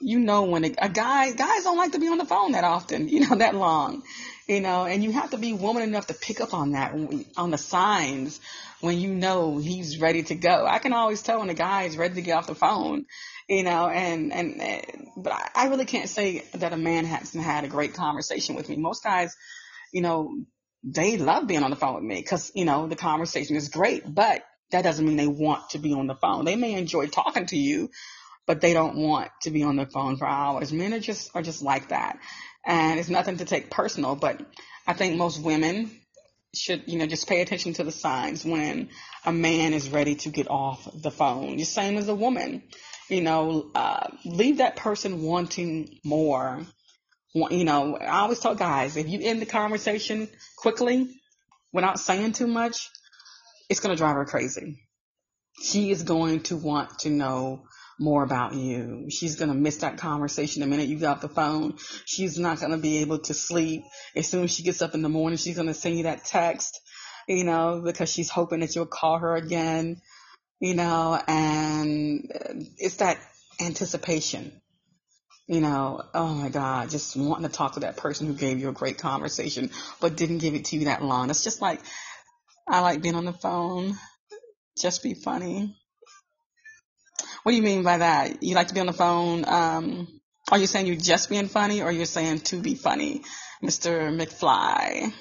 [0.00, 2.64] you know, when a, a guy, guys don't like to be on the phone that
[2.64, 4.02] often, you know, that long,
[4.46, 6.94] you know, and you have to be woman enough to pick up on that,
[7.36, 8.40] on the signs
[8.80, 10.64] when you know he's ready to go.
[10.66, 13.06] I can always tell when a guy is ready to get off the phone
[13.48, 17.64] you know, and, and, but I, I really can't say that a man hasn't had
[17.64, 18.76] a great conversation with me.
[18.76, 19.34] Most guys,
[19.92, 20.36] you know,
[20.84, 24.02] they love being on the phone with me because, you know, the conversation is great,
[24.06, 26.44] but that doesn't mean they want to be on the phone.
[26.44, 27.90] They may enjoy talking to you,
[28.46, 30.72] but they don't want to be on the phone for hours.
[30.72, 32.18] Men are just, are just like that.
[32.66, 34.40] And it's nothing to take personal, but
[34.86, 35.90] I think most women
[36.54, 38.90] should, you know, just pay attention to the signs when
[39.24, 41.56] a man is ready to get off the phone.
[41.56, 42.62] The same as a woman
[43.08, 46.60] you know, uh, leave that person wanting more.
[47.34, 51.08] You know, I always tell guys, if you end the conversation quickly
[51.72, 52.90] without saying too much,
[53.68, 54.82] it's going to drive her crazy.
[55.62, 57.64] She is going to want to know
[58.00, 59.06] more about you.
[59.10, 61.76] She's going to miss that conversation the minute you get off the phone.
[62.04, 63.82] She's not going to be able to sleep.
[64.14, 66.24] As soon as she gets up in the morning, she's going to send you that
[66.24, 66.80] text,
[67.26, 70.00] you know, because she's hoping that you'll call her again
[70.60, 72.30] you know, and
[72.78, 73.18] it's that
[73.60, 74.52] anticipation,
[75.46, 78.68] you know, oh my God, just wanting to talk to that person who gave you
[78.68, 81.30] a great conversation, but didn't give it to you that long.
[81.30, 81.80] It's just like,
[82.68, 83.96] I like being on the phone.
[84.78, 85.74] Just be funny.
[87.42, 88.42] What do you mean by that?
[88.42, 89.44] You like to be on the phone?
[89.46, 93.22] Um, are you saying you're just being funny or you're saying to be funny,
[93.62, 94.14] Mr.
[94.14, 95.12] McFly?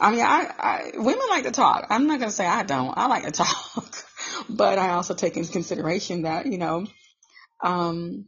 [0.00, 1.86] I mean, I, I women like to talk.
[1.90, 2.96] I'm not gonna say I don't.
[2.96, 3.94] I like to talk.
[4.48, 6.86] But I also take into consideration that, you know,
[7.62, 8.26] um,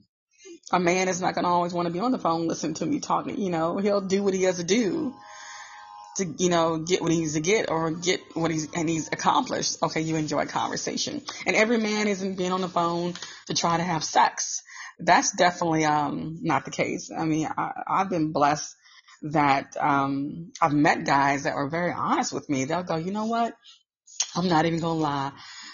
[0.73, 3.01] a man is not to always want to be on the phone listening to me
[3.01, 3.41] talking.
[3.41, 5.15] You know, he'll do what he has to do.
[6.17, 9.09] to, you know, get what he needs to get or get what he's, and he's
[9.09, 9.83] accomplished.
[9.83, 11.23] Okay, you enjoy conversation.
[11.47, 13.15] And every man isn't being on the phone
[13.47, 14.63] to try to have sex.
[14.99, 17.11] That's definitely, um, not the case.
[17.17, 18.75] I mean, I, I've been blessed
[19.25, 22.65] that, um, I've met guys that were very honest with me.
[22.65, 23.55] They'll go, you know what?
[24.37, 25.33] I'm not even gonna lie.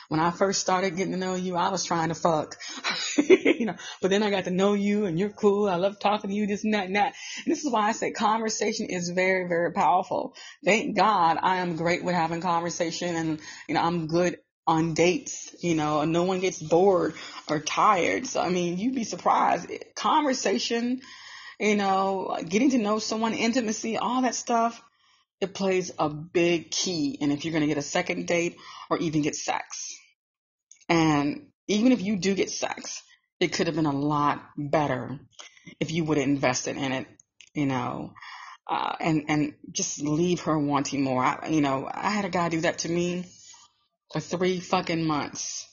[0.08, 2.56] When I first started getting to know you, I was trying to fuck,
[3.16, 5.68] you know, but then I got to know you and you're cool.
[5.68, 7.14] I love talking to you, this and that and that.
[7.44, 10.34] And this is why I say conversation is very, very powerful.
[10.64, 15.54] Thank God I am great with having conversation and, you know, I'm good on dates,
[15.60, 17.14] you know, and no one gets bored
[17.48, 18.26] or tired.
[18.26, 19.70] So, I mean, you'd be surprised.
[19.94, 21.02] Conversation,
[21.60, 24.82] you know, getting to know someone, intimacy, all that stuff
[25.40, 28.58] it plays a big key in if you're going to get a second date
[28.90, 29.96] or even get sex.
[30.88, 33.02] And even if you do get sex,
[33.38, 35.18] it could have been a lot better
[35.78, 37.06] if you would have invested in it,
[37.54, 38.12] you know,
[38.66, 41.24] uh, and, and just leave her wanting more.
[41.24, 43.24] I, you know, I had a guy do that to me
[44.12, 45.66] for three fucking months,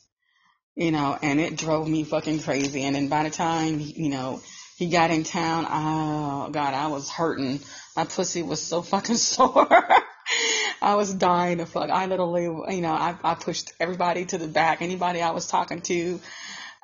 [0.76, 2.84] you know, and it drove me fucking crazy.
[2.84, 4.42] And then by the time, you know,
[4.78, 7.60] he got in town, oh God, I was hurting
[7.98, 9.68] my pussy was so fucking sore.
[10.82, 11.90] I was dying to fuck.
[11.90, 14.84] I literally, you know, I, I pushed everybody to the back.
[14.84, 16.20] Anybody I was talking to,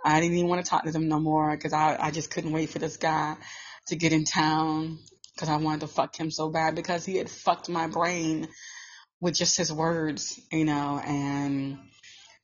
[0.03, 2.51] I didn't even want to talk to them no more because I, I just couldn't
[2.51, 3.35] wait for this guy
[3.87, 4.97] to get in town
[5.35, 8.47] because I wanted to fuck him so bad because he had fucked my brain
[9.21, 11.77] with just his words, you know, and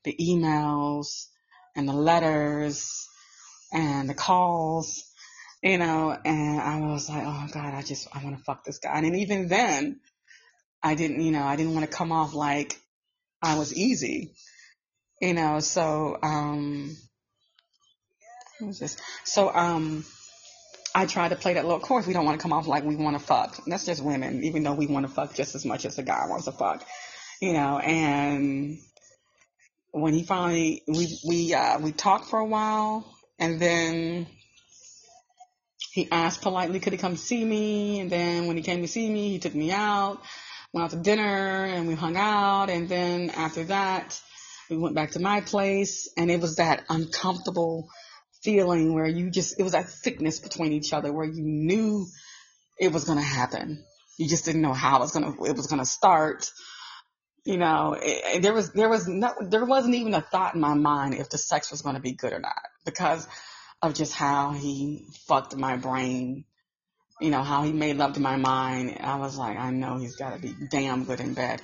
[0.04, 1.26] the emails
[1.76, 3.08] and the letters
[3.74, 5.09] and the calls
[5.62, 8.80] you know, and I was like, oh God, I just, I want to fuck this
[8.80, 8.98] guy.
[8.98, 10.00] And even then,
[10.82, 12.80] I didn't, you know, I didn't want to come off like
[13.42, 14.34] I was easy,
[15.22, 16.96] you know, so, um,
[18.62, 18.98] was this?
[19.26, 20.06] So, um,
[20.96, 22.08] I tried to play that little course.
[22.08, 23.58] We don't want to come off like we want to fuck.
[23.68, 26.26] That's just women, even though we want to fuck just as much as a guy
[26.28, 26.86] wants to fuck,
[27.42, 28.80] you know, and
[29.92, 34.28] when he finally, we, we, uh, we talked for a while and then
[35.92, 38.00] he asked politely, could he come see me?
[38.00, 40.22] And then when he came to see me, he took me out,
[40.72, 42.70] went out to dinner and we hung out.
[42.70, 44.20] And then after that,
[44.70, 47.90] we went back to my place and it was that uncomfortable
[48.44, 52.06] feeling where you just, it was that thickness between each other where you knew
[52.80, 53.84] it was going to happen.
[54.18, 56.52] You just didn't know how it was going to, it was going to start.
[57.46, 60.76] You know, it, there was, there was no, there wasn't even a thought in my
[60.76, 63.28] mind if the sex was going to be good or not because
[63.82, 66.46] of just how he fucked my brain,
[67.22, 68.98] you know, how he made love to my mind.
[69.00, 71.62] I was like, I know he's got to be damn good in bed,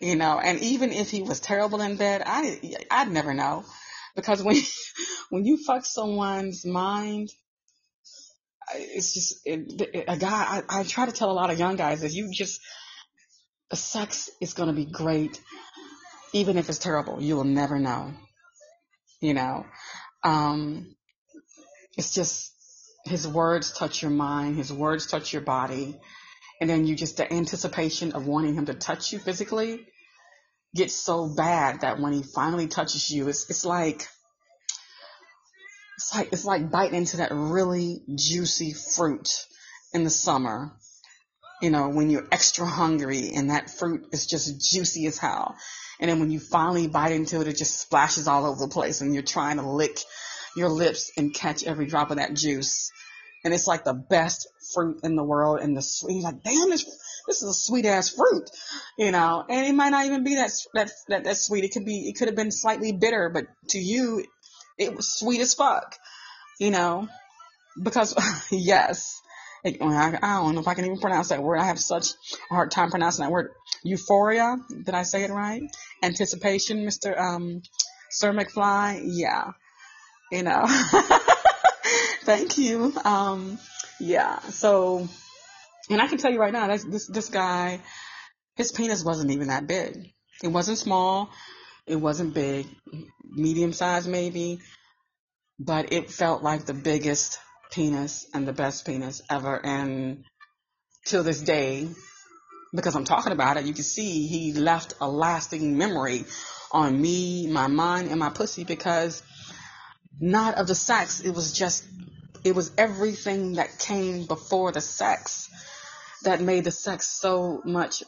[0.00, 3.64] you know, and even if he was terrible in bed, I, I'd never know
[4.14, 4.56] because when,
[5.30, 7.30] when you fuck someone's mind,
[8.74, 10.62] it's just it, a guy.
[10.68, 12.60] I, I try to tell a lot of young guys that you just
[13.72, 15.40] sex is going to be great,
[16.32, 17.22] even if it's terrible.
[17.22, 18.12] You will never know,
[19.20, 19.66] you know.
[20.24, 20.96] Um,
[21.96, 22.52] it's just
[23.04, 25.96] his words touch your mind, his words touch your body,
[26.60, 29.86] and then you just the anticipation of wanting him to touch you physically
[30.74, 34.06] gets so bad that when he finally touches you, it's it's like
[35.96, 39.46] it's like it's like biting into that really juicy fruit
[39.92, 40.72] in the summer.
[41.62, 45.56] You know, when you're extra hungry and that fruit is just juicy as hell.
[45.98, 49.00] And then when you finally bite into it, it just splashes all over the place
[49.00, 49.98] and you're trying to lick
[50.56, 52.90] your lips and catch every drop of that juice.
[53.44, 56.84] And it's like the best fruit in the world and the sweet, like, damn, this,
[57.28, 58.50] this is a sweet ass fruit,
[58.98, 61.64] you know, and it might not even be that, that, that, that sweet.
[61.64, 64.24] It could be, it could have been slightly bitter, but to you,
[64.78, 65.96] it was sweet as fuck,
[66.58, 67.08] you know,
[67.80, 68.14] because
[68.50, 69.20] yes,
[69.62, 71.58] it, I, I don't know if I can even pronounce that word.
[71.58, 72.10] I have such
[72.50, 73.52] a hard time pronouncing that word.
[73.84, 74.56] Euphoria.
[74.84, 75.62] Did I say it right?
[76.02, 77.18] Anticipation, Mr.
[77.18, 77.62] Um,
[78.10, 79.02] Sir McFly.
[79.04, 79.52] Yeah
[80.30, 80.66] you know.
[82.22, 82.92] Thank you.
[83.04, 83.58] Um,
[84.00, 84.40] yeah.
[84.40, 85.08] So,
[85.90, 87.80] and I can tell you right now, this this guy,
[88.56, 90.12] his penis wasn't even that big.
[90.42, 91.30] It wasn't small.
[91.86, 92.66] It wasn't big,
[93.24, 94.58] medium size maybe,
[95.58, 97.38] but it felt like the biggest
[97.70, 99.64] penis and the best penis ever.
[99.64, 100.24] And
[101.04, 101.88] till this day,
[102.74, 106.24] because I'm talking about it, you can see he left a lasting memory
[106.72, 109.22] on me, my mind, and my pussy because
[110.20, 111.20] not of the sex.
[111.20, 111.84] It was just,
[112.44, 115.50] it was everything that came before the sex
[116.22, 118.02] that made the sex so much,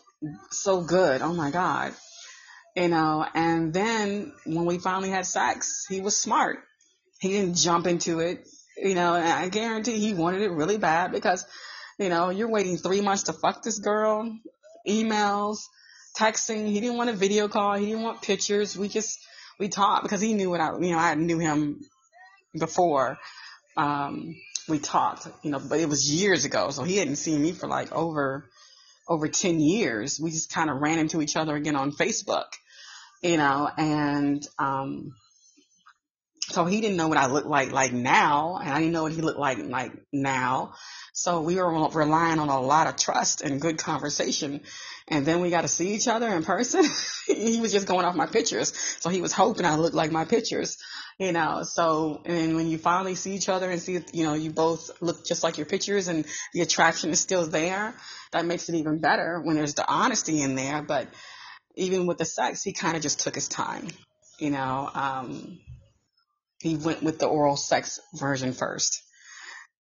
[0.50, 1.22] so good.
[1.22, 1.94] Oh my God.
[2.74, 6.61] You know, and then when we finally had sex, he was smart.
[7.20, 8.46] He didn't jump into it,
[8.76, 11.44] you know, and I guarantee he wanted it really bad because,
[11.98, 14.32] you know, you're waiting three months to fuck this girl.
[14.86, 15.59] emails,
[16.16, 16.66] texting.
[16.66, 17.74] He didn't want a video call.
[17.74, 18.76] He didn't want pictures.
[18.76, 19.18] We just,
[19.59, 21.80] we talked because he knew what I, you know, I knew him
[22.55, 23.18] before.
[23.76, 24.36] Um,
[24.68, 26.70] we talked, you know, but it was years ago.
[26.70, 28.49] So he hadn't seen me for like over,
[29.09, 30.20] over 10 years.
[30.20, 32.46] We just kind of ran into each other again on Facebook,
[33.22, 35.12] you know, and, um,
[36.51, 39.12] so he didn't know what I looked like like now, and I didn't know what
[39.12, 40.72] he looked like like now.
[41.12, 44.62] So we were relying on a lot of trust and good conversation.
[45.09, 46.84] And then we got to see each other in person.
[47.26, 48.72] he was just going off my pictures.
[49.01, 50.78] So he was hoping I looked like my pictures,
[51.19, 51.62] you know.
[51.64, 55.25] So, and when you finally see each other and see, you know, you both look
[55.27, 57.95] just like your pictures and the attraction is still there,
[58.33, 60.83] that makes it even better when there's the honesty in there.
[60.83, 61.09] But
[61.77, 63.89] even with the sex, he kind of just took his time,
[64.39, 64.91] you know.
[64.93, 65.59] Um,
[66.61, 69.03] he went with the oral sex version first.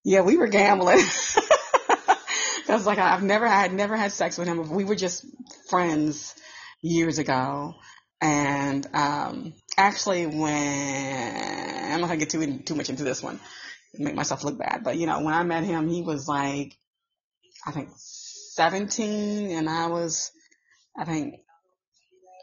[0.04, 1.04] Yeah, we were gambling.
[2.66, 4.70] Cause like I've never I had never had sex with him.
[4.70, 5.24] We were just
[5.70, 6.34] friends
[6.82, 7.74] years ago.
[8.20, 13.40] And um actually when I'm not gonna get too too much into this one,
[13.94, 14.82] make myself look bad.
[14.84, 16.76] But you know, when I met him he was like
[17.66, 20.30] I think seventeen and I was
[20.96, 21.36] I think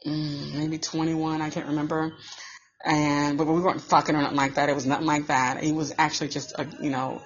[0.08, 2.14] mm, maybe twenty one, I can't remember
[2.86, 4.70] and but we weren't fucking or nothing like that.
[4.70, 5.62] It was nothing like that.
[5.64, 7.22] He was actually just a you know,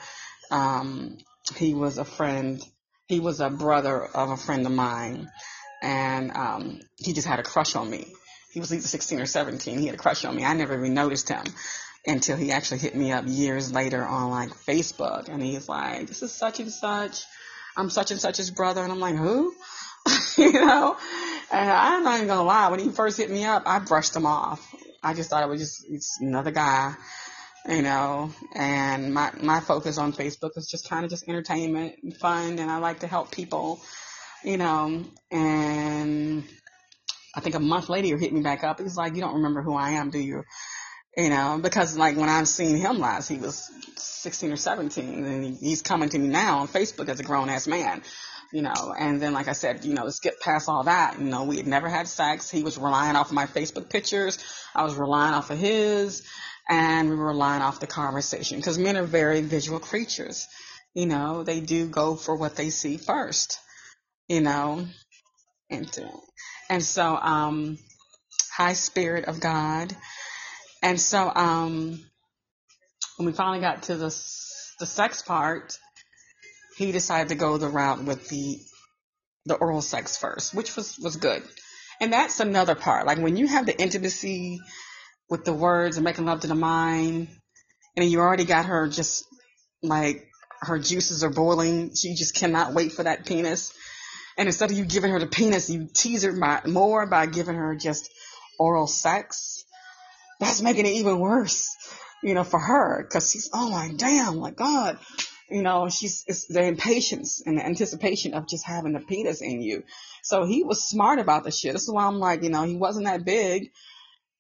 [0.49, 1.18] um,
[1.55, 2.62] he was a friend.
[3.07, 5.30] He was a brother of a friend of mine,
[5.82, 8.07] and um, he just had a crush on me.
[8.52, 9.80] He was either 16 or 17.
[9.80, 10.43] He had a crush on me.
[10.43, 11.43] I never even noticed him
[12.06, 16.24] until he actually hit me up years later on like Facebook, and he's like, "This
[16.24, 17.24] is such and such.
[17.78, 19.54] I'm such and such's brother," and I'm like, "Who?"
[20.38, 20.97] you know.
[21.52, 22.70] And I'm not even gonna lie.
[22.70, 24.66] When he first hit me up, I brushed him off.
[25.04, 26.95] I just thought it was just it's another guy,
[27.68, 28.32] you know.
[28.54, 32.72] And my my focus on Facebook is just kind of just entertainment and fun, and
[32.72, 33.82] I like to help people,
[34.43, 35.04] you know.
[35.32, 36.43] And
[37.36, 38.80] I think a month later, hit me back up.
[38.80, 40.44] He's like, "You don't remember who I am, do you?"
[41.18, 45.58] You know, because like when I've seen him last, he was 16 or 17, and
[45.58, 48.02] he's coming to me now on Facebook as a grown ass man
[48.52, 51.44] you know, and then like I said, you know, skip past all that, you know,
[51.44, 52.50] we had never had sex.
[52.50, 54.40] He was relying off of my Facebook pictures.
[54.74, 56.24] I was relying off of his
[56.68, 60.48] and we were relying off the conversation because men are very visual creatures.
[60.94, 63.60] You know, they do go for what they see first,
[64.28, 64.88] you know,
[65.70, 66.00] and,
[66.70, 67.78] and so, um,
[68.52, 69.96] high spirit of God.
[70.82, 72.00] And so, um,
[73.18, 74.16] when we finally got to the,
[74.80, 75.78] the sex part,
[76.78, 78.60] he decided to go the route with the
[79.46, 81.44] the oral sex first, which was was good.
[82.00, 83.06] And that's another part.
[83.06, 84.60] Like when you have the intimacy
[85.30, 87.28] with the words and making love to the mind,
[87.98, 89.26] and you already got her just
[89.82, 90.26] like
[90.62, 91.94] her juices are boiling.
[91.96, 93.74] She just cannot wait for that penis.
[94.40, 97.56] And instead of you giving her the penis, you tease her by, more by giving
[97.56, 98.10] her just
[98.58, 99.66] oral sex.
[100.40, 101.70] That's making it even worse,
[102.24, 103.06] you know, for her.
[103.12, 104.98] Cause she's, oh my damn, like God,
[105.50, 109.62] you know, she's it's the impatience and the anticipation of just having the penis in
[109.62, 109.84] you.
[110.24, 111.74] So he was smart about the shit.
[111.74, 113.72] This is why I'm like, you know, he wasn't that big,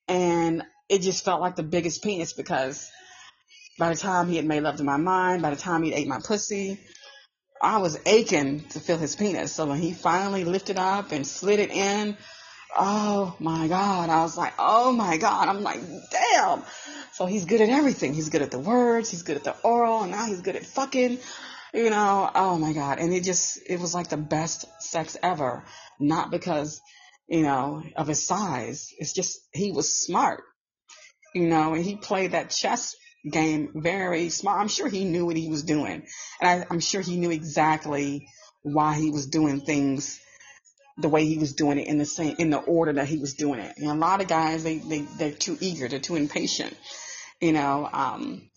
[0.07, 2.89] and it just felt like the biggest penis because
[3.77, 6.07] by the time he had made love to my mind, by the time he'd ate
[6.07, 6.79] my pussy,
[7.61, 9.53] I was aching to feel his penis.
[9.53, 12.17] So when he finally lifted up and slid it in,
[12.77, 15.47] oh my God, I was like, oh my God.
[15.49, 15.81] I'm like,
[16.11, 16.63] damn.
[17.13, 18.13] So he's good at everything.
[18.13, 20.65] He's good at the words, he's good at the oral, and now he's good at
[20.65, 21.19] fucking.
[21.73, 22.99] You know, oh my God.
[22.99, 25.63] And it just, it was like the best sex ever.
[25.99, 26.81] Not because,
[27.27, 28.91] you know, of his size.
[28.97, 30.43] It's just, he was smart.
[31.35, 32.95] You know, and he played that chess
[33.29, 34.59] game very smart.
[34.59, 36.05] I'm sure he knew what he was doing.
[36.41, 38.27] And I, I'm sure he knew exactly
[38.61, 40.19] why he was doing things
[40.97, 43.33] the way he was doing it in the same in the order that he was
[43.33, 43.73] doing it.
[43.77, 46.75] And a lot of guys they they they're too eager, they're too impatient.
[47.39, 48.49] You know, um,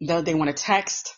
[0.00, 1.14] they they want to text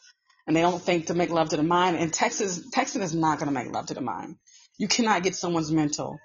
[0.46, 1.96] and they don't think to make love to the mind.
[1.96, 4.36] And text is, texting is not going to make love to the mind.
[4.76, 6.18] You cannot get someone's mental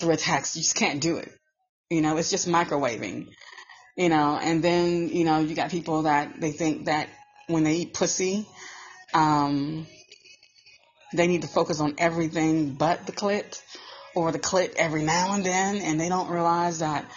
[0.00, 0.56] through a text.
[0.56, 1.30] You just can't do it.
[1.90, 3.28] You know, it's just microwaving.
[3.98, 7.08] You know, and then you know you got people that they think that
[7.48, 8.46] when they eat pussy,
[9.12, 9.88] um,
[11.12, 13.60] they need to focus on everything but the clit
[14.14, 17.10] or the clit every now and then, and they don't realize that,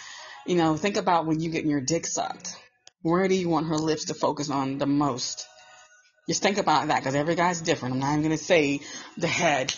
[0.48, 2.56] you know, think about when you get your dick sucked.
[3.04, 5.48] Where do you want her lips to focus on the most?
[6.28, 7.96] Just think about that because every guy's different.
[7.96, 8.80] I'm not even going to say
[9.18, 9.74] the head,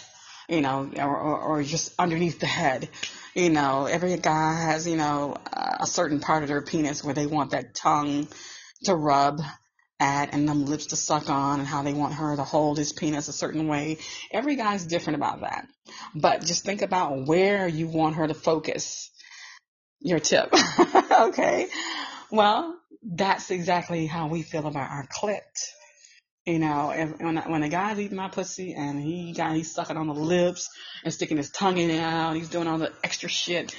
[0.48, 2.90] you know, or, or, or just underneath the head.
[3.36, 5.36] You know, every guy has, you know,
[5.80, 8.28] a certain part of their penis where they want that tongue
[8.84, 9.42] to rub
[10.00, 12.94] at and them lips to suck on and how they want her to hold his
[12.94, 13.98] penis a certain way.
[14.32, 15.68] Every guy's different about that.
[16.14, 19.10] But just think about where you want her to focus
[20.00, 20.54] your tip.
[21.12, 21.70] okay.
[22.32, 25.40] Well, that's exactly how we feel about our clit.
[26.46, 29.96] You know, if, when when a guy's eating my pussy and he got he's sucking
[29.96, 30.70] on the lips
[31.04, 33.74] and sticking his tongue in it out, he's doing all the extra shit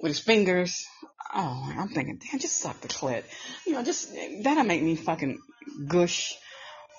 [0.00, 0.86] with his fingers.
[1.34, 3.24] Oh, I'm thinking, damn, just suck the clit.
[3.66, 4.10] You know, just
[4.42, 5.38] that'll make me fucking
[5.86, 6.34] gush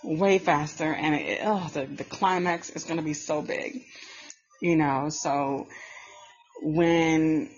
[0.03, 3.81] way faster, and it, oh, the the climax is gonna be so big.
[4.61, 5.67] You know, so
[6.61, 7.49] when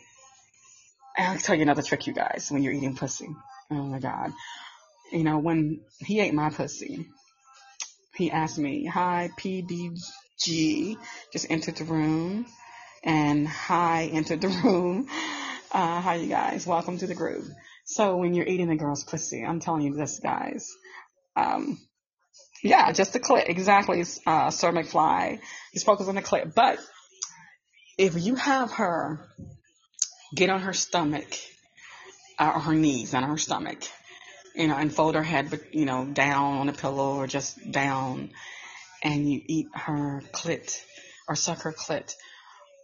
[1.17, 3.27] I'll tell you another trick, you guys, when you're eating pussy.
[3.69, 4.31] Oh my god.
[5.11, 7.09] You know, when he ate my pussy,
[8.15, 10.97] he asked me, Hi, PDG,
[11.31, 12.45] just entered the room.
[13.03, 15.07] And hi, entered the room.
[15.71, 16.67] Uh, hi, you guys.
[16.67, 17.45] Welcome to the group.
[17.85, 20.69] So when you're eating a girl's pussy, I'm telling you this, guys.
[21.35, 21.79] Um,
[22.63, 23.49] yeah, just the clip.
[23.49, 25.39] Exactly, uh, Sir McFly.
[25.71, 26.53] He's focused on the clip.
[26.53, 26.79] But
[27.97, 29.25] if you have her
[30.35, 31.27] get on her stomach,
[32.37, 33.79] uh, or her knees on her stomach,
[34.55, 38.31] you know, and fold her head, you know, down on a pillow or just down,
[39.03, 40.83] and you eat her clit
[41.27, 42.15] or suck her clit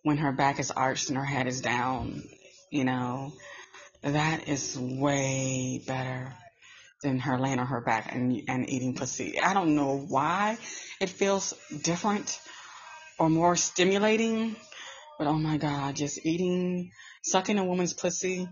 [0.03, 2.24] when her back is arched and her head is down,
[2.72, 3.34] you know,
[4.01, 6.34] that is way better
[7.03, 9.39] than her laying on her back and and eating pussy.
[9.39, 10.57] I don't know why
[10.99, 11.53] it feels
[11.84, 12.39] different
[13.20, 14.55] or more stimulating,
[15.18, 16.91] but oh my god, just eating,
[17.24, 18.47] sucking a woman's pussy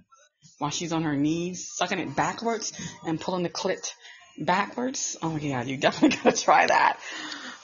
[0.57, 2.73] while she's on her knees, sucking it backwards
[3.05, 3.93] and pulling the clit
[4.37, 5.17] backwards.
[5.21, 6.99] Oh my god, you definitely gotta try that.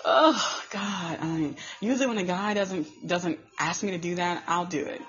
[0.04, 4.44] Oh God, I mean, usually when a guy doesn't doesn't ask me to do that,
[4.48, 5.02] I'll do it.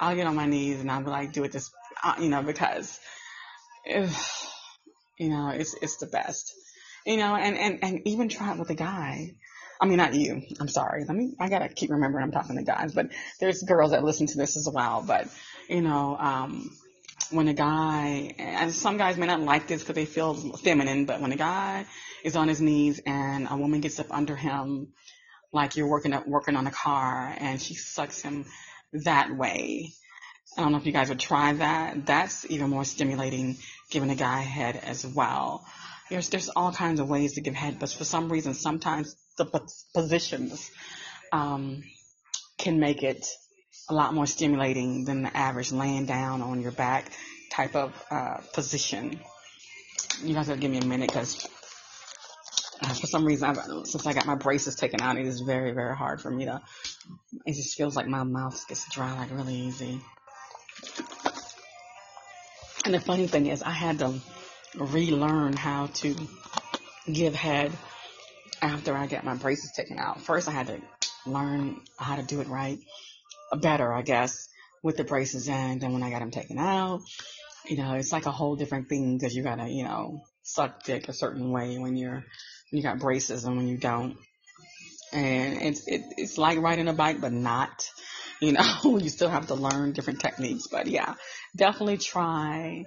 [0.00, 1.70] I'll get on my knees and I'll be like, do it this,
[2.02, 2.98] uh, you know, because,
[3.84, 4.50] if,
[5.18, 6.52] you know, it's it's the best,
[7.06, 9.34] you know, and and and even try it with a guy.
[9.80, 10.42] I mean, not you.
[10.60, 11.04] I'm sorry.
[11.04, 11.34] Let me.
[11.38, 13.10] I gotta keep remembering I'm talking to guys, but
[13.40, 15.04] there's girls that listen to this as well.
[15.06, 15.28] But
[15.68, 16.70] you know, um,
[17.34, 21.20] when a guy, and some guys may not like this because they feel feminine, but
[21.20, 21.86] when a guy
[22.22, 24.92] is on his knees and a woman gets up under him,
[25.52, 28.44] like you're working up, working on a car, and she sucks him
[28.92, 29.92] that way.
[30.56, 32.06] I don't know if you guys would try that.
[32.06, 33.56] That's even more stimulating,
[33.90, 35.66] giving a guy head as well.
[36.10, 39.46] There's there's all kinds of ways to give head, but for some reason, sometimes the
[39.94, 40.70] positions
[41.32, 41.82] um,
[42.58, 43.26] can make it
[43.88, 47.10] a lot more stimulating than the average laying down on your back
[47.50, 49.20] type of uh, position.
[50.22, 51.46] You guys have to give me a minute because
[52.80, 55.72] uh, for some reason, I've, since I got my braces taken out, it is very,
[55.72, 56.62] very hard for me to.
[57.46, 60.00] It just feels like my mouth gets dry like really easy.
[62.84, 64.14] And the funny thing is, I had to
[64.76, 66.14] relearn how to
[67.10, 67.72] give head
[68.60, 70.20] after I got my braces taken out.
[70.20, 70.80] First, I had to
[71.26, 72.78] learn how to do it right
[73.52, 74.48] better, I guess,
[74.82, 77.00] with the braces in than when I got them taken out.
[77.66, 81.08] You know, it's like a whole different thing because you gotta, you know, suck dick
[81.08, 82.22] a certain way when you're
[82.70, 84.16] when you got braces and when you don't.
[85.12, 87.88] And it's it, it's like riding a bike, but not.
[88.40, 90.66] You know, you still have to learn different techniques.
[90.66, 91.14] But yeah,
[91.56, 92.84] definitely try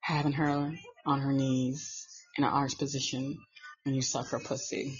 [0.00, 0.72] having her
[1.06, 3.38] on her knees in an arch position
[3.84, 4.98] when you suck her pussy.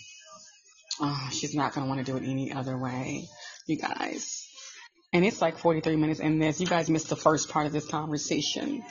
[1.01, 3.27] Oh, she's not gonna want to do it any other way,
[3.67, 4.50] you guys.
[5.13, 6.61] And it's like 43 minutes in this.
[6.61, 8.85] You guys missed the first part of this conversation.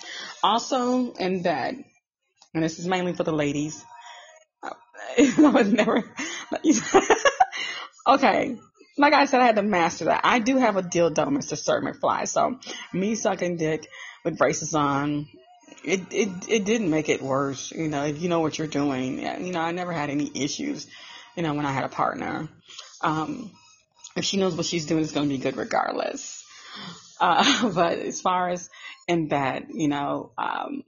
[0.44, 1.84] Also, in bed,
[2.54, 3.84] and this is mainly for the ladies.
[4.64, 6.04] I was never.
[8.08, 8.58] okay.
[8.98, 10.22] Like I said, I had to master that.
[10.26, 11.58] I do have a dildo, Mr.
[11.58, 12.28] Sir McFly.
[12.28, 12.60] So,
[12.92, 13.88] me sucking dick
[14.26, 15.28] with braces on,
[15.86, 17.72] it, it, it didn't make it worse.
[17.72, 20.86] You know, if you know what you're doing, you know, I never had any issues,
[21.38, 22.50] you know, when I had a partner.
[23.02, 23.52] Um,
[24.20, 26.44] if she knows what she's doing, it's going to be good regardless.
[27.20, 28.70] Uh, but as far as
[29.08, 30.84] in bed, you know, um,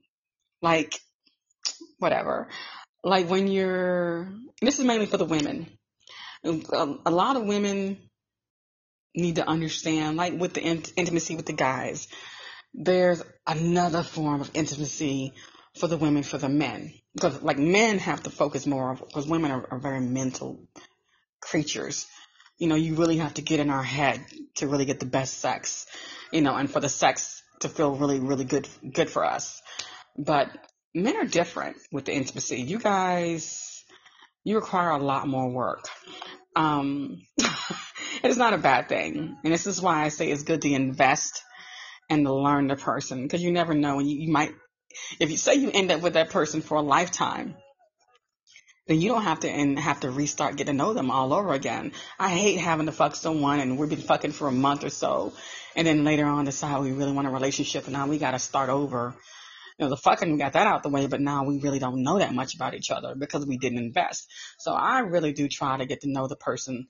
[0.61, 0.99] like
[1.97, 2.49] whatever,
[3.03, 5.67] like when you're, this is mainly for the women.
[6.43, 7.97] A, a lot of women
[9.15, 12.09] need to understand, like with the in- intimacy with the guys,
[12.73, 15.33] there's another form of intimacy
[15.77, 16.93] for the women, for the men.
[17.13, 20.67] Because like men have to focus more because women are, are very mental
[21.41, 22.07] creatures
[22.61, 24.23] you know, you really have to get in our head
[24.57, 25.87] to really get the best sex,
[26.31, 29.59] you know, and for the sex to feel really, really good, good for us.
[30.15, 30.47] But
[30.93, 32.61] men are different with the intimacy.
[32.61, 33.83] You guys,
[34.43, 35.89] you require a lot more work.
[36.55, 37.23] Um,
[38.23, 39.37] it's not a bad thing.
[39.43, 41.41] And this is why I say it's good to invest
[42.11, 43.97] and to learn the person because you never know.
[43.97, 44.51] You, you might,
[45.19, 47.55] if you say you end up with that person for a lifetime,
[48.87, 51.53] then you don't have to and have to restart getting to know them all over
[51.53, 51.91] again.
[52.19, 55.33] I hate having to fuck someone and we've been fucking for a month or so,
[55.75, 58.39] and then later on decide we really want a relationship, and now we got to
[58.39, 59.15] start over.
[59.77, 62.19] You know, the fucking got that out the way, but now we really don't know
[62.19, 64.29] that much about each other because we didn't invest.
[64.59, 66.87] So I really do try to get to know the person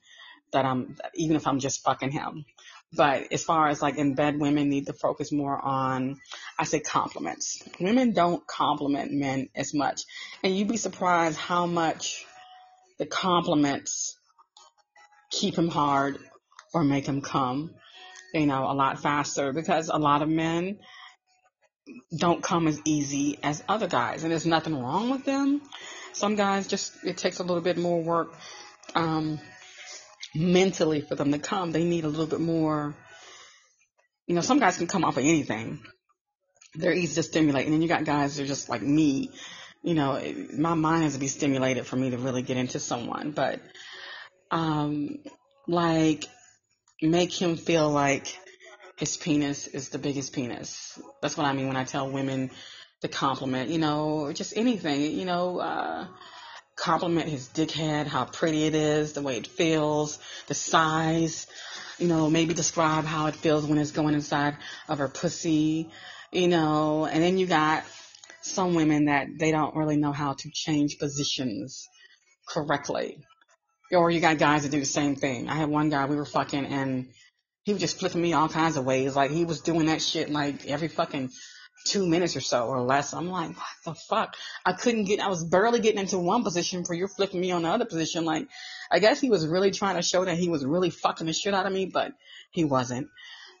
[0.52, 2.44] that I'm, even if I'm just fucking him.
[2.94, 6.20] But as far as like in bed, women need to focus more on,
[6.58, 7.62] I say compliments.
[7.80, 10.02] Women don't compliment men as much.
[10.42, 12.24] And you'd be surprised how much
[12.98, 14.18] the compliments
[15.30, 16.18] keep him hard
[16.74, 17.74] or make him come,
[18.34, 20.78] you know, a lot faster because a lot of men
[22.14, 24.22] don't come as easy as other guys.
[24.22, 25.62] And there's nothing wrong with them.
[26.12, 28.34] Some guys just, it takes a little bit more work.
[28.94, 29.40] Um,
[30.34, 31.72] mentally for them to come.
[31.72, 32.94] They need a little bit more.
[34.26, 35.80] You know, some guys can come off of anything.
[36.74, 39.30] They're easy to stimulate, and then you got guys that are just like me.
[39.82, 42.78] You know, it, my mind has to be stimulated for me to really get into
[42.78, 43.32] someone.
[43.32, 43.60] But,
[44.50, 45.18] um,
[45.66, 46.26] like,
[47.02, 48.38] make him feel like
[48.96, 50.98] his penis is the biggest penis.
[51.20, 52.50] That's what I mean when I tell women
[53.02, 53.70] to compliment.
[53.70, 55.00] You know, just anything.
[55.02, 55.58] You know.
[55.58, 56.06] uh
[56.82, 60.18] compliment his dickhead, how pretty it is, the way it feels,
[60.48, 61.46] the size,
[61.98, 64.56] you know, maybe describe how it feels when it's going inside
[64.88, 65.88] of her pussy,
[66.32, 67.84] you know, and then you got
[68.40, 71.88] some women that they don't really know how to change positions
[72.48, 73.18] correctly.
[73.92, 75.48] Or you got guys that do the same thing.
[75.48, 77.10] I had one guy, we were fucking and
[77.62, 79.14] he was just flipping me all kinds of ways.
[79.14, 81.30] Like he was doing that shit like every fucking
[81.84, 83.12] two minutes or so or less.
[83.12, 84.36] I'm like, what the fuck?
[84.64, 87.62] I couldn't get, I was barely getting into one position for you're flipping me on
[87.62, 88.24] the other position.
[88.24, 88.48] Like,
[88.90, 91.54] I guess he was really trying to show that he was really fucking the shit
[91.54, 92.12] out of me, but
[92.50, 93.08] he wasn't.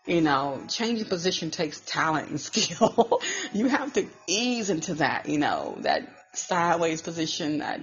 [0.06, 3.20] You know, changing position takes talent and skill.
[3.52, 7.80] you have to ease into that, you know, that sideways position, that,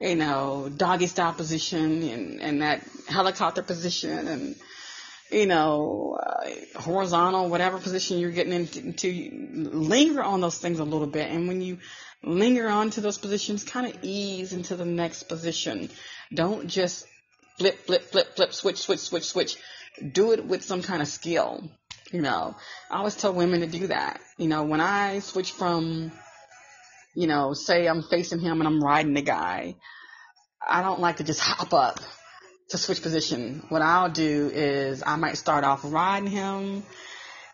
[0.00, 4.56] you know, doggy style position and, and that helicopter position and,
[5.30, 11.06] you know, uh, horizontal, whatever position you're getting into, linger on those things a little
[11.06, 11.30] bit.
[11.30, 11.78] And when you
[12.22, 15.90] linger on to those positions, kind of ease into the next position.
[16.32, 17.06] Don't just
[17.58, 19.56] flip, flip, flip, flip, switch, switch, switch, switch.
[20.12, 21.70] Do it with some kind of skill.
[22.12, 22.56] You know,
[22.90, 24.20] I always tell women to do that.
[24.38, 26.10] You know, when I switch from,
[27.14, 29.74] you know, say I'm facing him and I'm riding the guy,
[30.66, 32.00] I don't like to just hop up
[32.68, 36.82] to switch position, what I'll do is I might start off riding him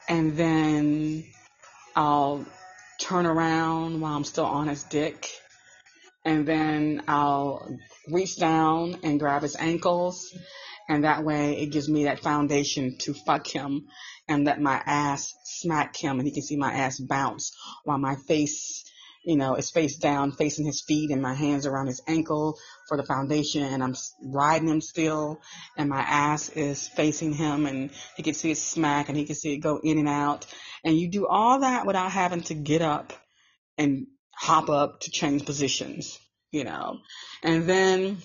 [0.08, 1.24] and then
[1.94, 2.44] I'll
[3.00, 5.28] turn around while I'm still on his dick
[6.24, 7.78] and then I'll
[8.10, 10.36] reach down and grab his ankles
[10.88, 13.86] and that way it gives me that foundation to fuck him
[14.28, 18.16] and let my ass smack him and he can see my ass bounce while my
[18.16, 18.84] face
[19.24, 22.58] you know, is face down, facing his feet, and my hands around his ankle
[22.88, 25.40] for the foundation, and I'm riding him still,
[25.76, 29.34] and my ass is facing him, and he can see it smack, and he can
[29.34, 30.46] see it go in and out,
[30.84, 33.12] and you do all that without having to get up
[33.78, 36.18] and hop up to change positions,
[36.50, 36.98] you know,
[37.42, 38.18] and then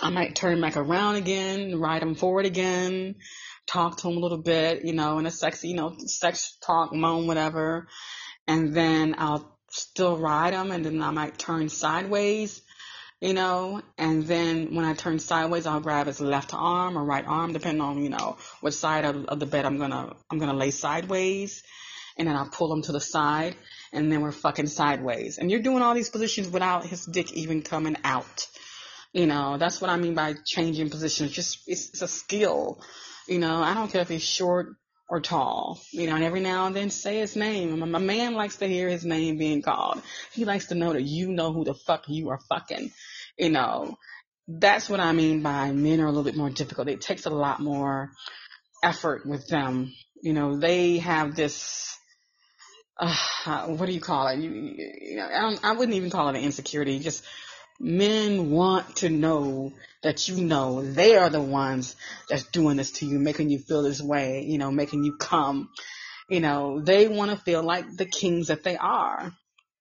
[0.00, 3.16] I might turn back around again, ride him forward again,
[3.66, 6.94] talk to him a little bit, you know, in a sexy, you know, sex talk,
[6.94, 7.88] moan, whatever,
[8.46, 12.60] and then I'll still ride them and then I might turn sideways,
[13.20, 17.24] you know, and then when I turn sideways, I'll grab his left arm or right
[17.26, 20.54] arm, depending on, you know, which side of, of the bed I'm gonna, I'm gonna
[20.54, 21.62] lay sideways.
[22.16, 23.56] And then I'll pull him to the side
[23.92, 25.38] and then we're fucking sideways.
[25.38, 28.46] And you're doing all these positions without his dick even coming out.
[29.12, 31.32] You know, that's what I mean by changing positions.
[31.32, 32.82] Just, it's, it's a skill.
[33.26, 34.76] You know, I don't care if he's short,
[35.10, 37.76] or tall, you know, and every now and then say his name.
[37.90, 40.00] My man likes to hear his name being called.
[40.32, 42.92] He likes to know that you know who the fuck you are fucking,
[43.36, 43.98] you know.
[44.46, 46.88] That's what I mean by men are a little bit more difficult.
[46.88, 48.12] It takes a lot more
[48.84, 49.92] effort with them.
[50.22, 51.96] You know, they have this,
[52.96, 54.38] uh, what do you call it?
[54.38, 57.00] You, you know, I, I wouldn't even call it an insecurity.
[57.00, 57.24] Just
[57.80, 59.72] men want to know
[60.02, 61.96] that you know they are the ones
[62.28, 65.70] that's doing this to you, making you feel this way, you know, making you come.
[66.28, 69.32] You know, they want to feel like the kings that they are,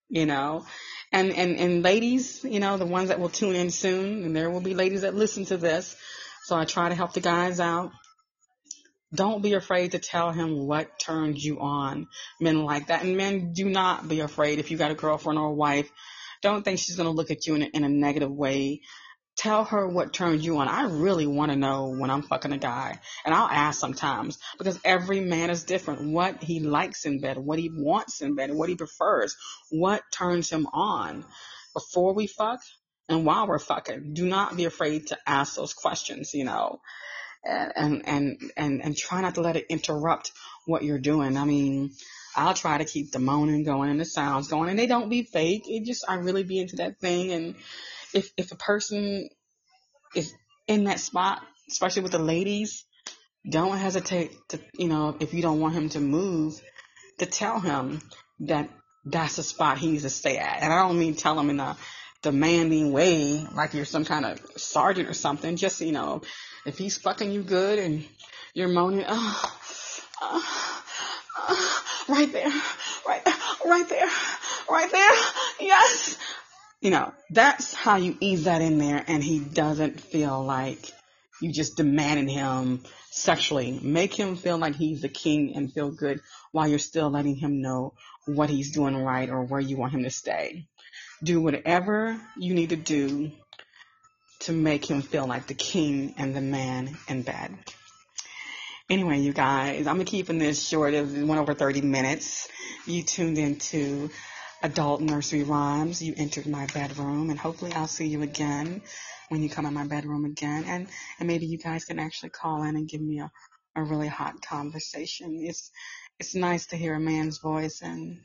[0.08, 0.66] you know.
[1.12, 4.50] And, and, and ladies, you know, the ones that will tune in soon, and there
[4.50, 5.96] will be ladies that listen to this.
[6.46, 7.92] So I try to help the guys out.
[9.14, 12.08] Don't be afraid to tell him what turns you on.
[12.40, 13.04] Men like that.
[13.04, 15.90] And men, do not be afraid if you got a girlfriend or a wife.
[16.42, 18.82] Don't think she's going to look at you in a, in a negative way
[19.40, 20.68] tell her what turns you on.
[20.68, 23.00] I really want to know when I'm fucking a guy.
[23.26, 26.12] And I'll ask sometimes because every man is different.
[26.12, 29.38] What he likes in bed, what he wants in bed, what he prefers,
[29.70, 31.24] what turns him on.
[31.74, 32.60] Before we fuck
[33.08, 36.82] and while we're fucking, do not be afraid to ask those questions, you know,
[37.46, 40.32] and, and, and, and try not to let it interrupt
[40.66, 41.38] what you're doing.
[41.38, 41.92] I mean,
[42.36, 45.24] I'll try to keep the moaning going and the sounds going and they don't be
[45.24, 45.64] fake.
[45.68, 47.32] It just, I really be into that thing.
[47.32, 47.56] And
[48.14, 49.30] if, if a person
[50.16, 50.34] is
[50.68, 52.86] in that spot, especially with the ladies,
[53.50, 56.62] don't hesitate to, you know, if you don't want him to move,
[57.20, 58.02] to tell him
[58.42, 58.70] that
[59.06, 60.62] that's the spot he needs to stay at.
[60.62, 61.78] And I don't mean tell him in a
[62.22, 65.56] demanding way, like you're some kind of sergeant or something.
[65.56, 66.22] Just, you know,
[66.66, 68.06] if he's fucking you good and
[68.54, 69.56] you're moaning, oh,
[70.22, 70.79] oh,
[72.10, 72.52] right there,
[73.08, 73.26] right,
[73.66, 74.10] right there,
[74.70, 76.18] right there, yes.
[76.82, 80.92] You know, that's how you ease that in there and he doesn't feel like
[81.42, 83.80] you just demanding him sexually.
[83.82, 86.22] Make him feel like he's the king and feel good
[86.52, 87.94] while you're still letting him know
[88.26, 90.68] what he's doing right or where you want him to stay.
[91.24, 93.32] Do whatever you need to do
[94.42, 97.58] to make him feel like the king and the man in bed.
[98.90, 100.96] Anyway, you guys, I'm keeping this short.
[100.96, 102.48] It went over 30 minutes.
[102.88, 104.10] You tuned into
[104.64, 106.02] Adult Nursery Rhymes.
[106.02, 108.82] You entered my bedroom, and hopefully I'll see you again
[109.28, 110.64] when you come in my bedroom again.
[110.66, 110.88] And,
[111.20, 113.30] and maybe you guys can actually call in and give me a,
[113.76, 115.40] a really hot conversation.
[115.44, 115.70] It's,
[116.18, 118.18] it's nice to hear a man's voice and,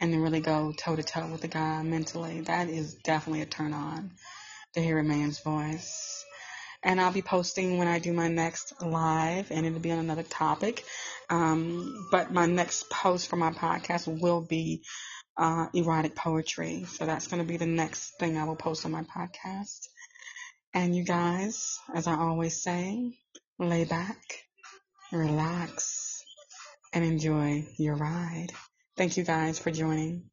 [0.00, 2.40] and to really go toe to toe with the guy mentally.
[2.40, 4.12] That is definitely a turn on
[4.72, 6.24] to hear a man's voice.
[6.86, 10.22] And I'll be posting when I do my next live, and it'll be on another
[10.22, 10.84] topic.
[11.28, 14.82] Um, but my next post for my podcast will be
[15.36, 16.84] uh, erotic poetry.
[16.84, 19.88] So that's going to be the next thing I will post on my podcast.
[20.72, 23.18] And you guys, as I always say,
[23.58, 24.20] lay back,
[25.12, 26.22] relax,
[26.94, 28.52] and enjoy your ride.
[28.96, 30.30] Thank you guys for joining.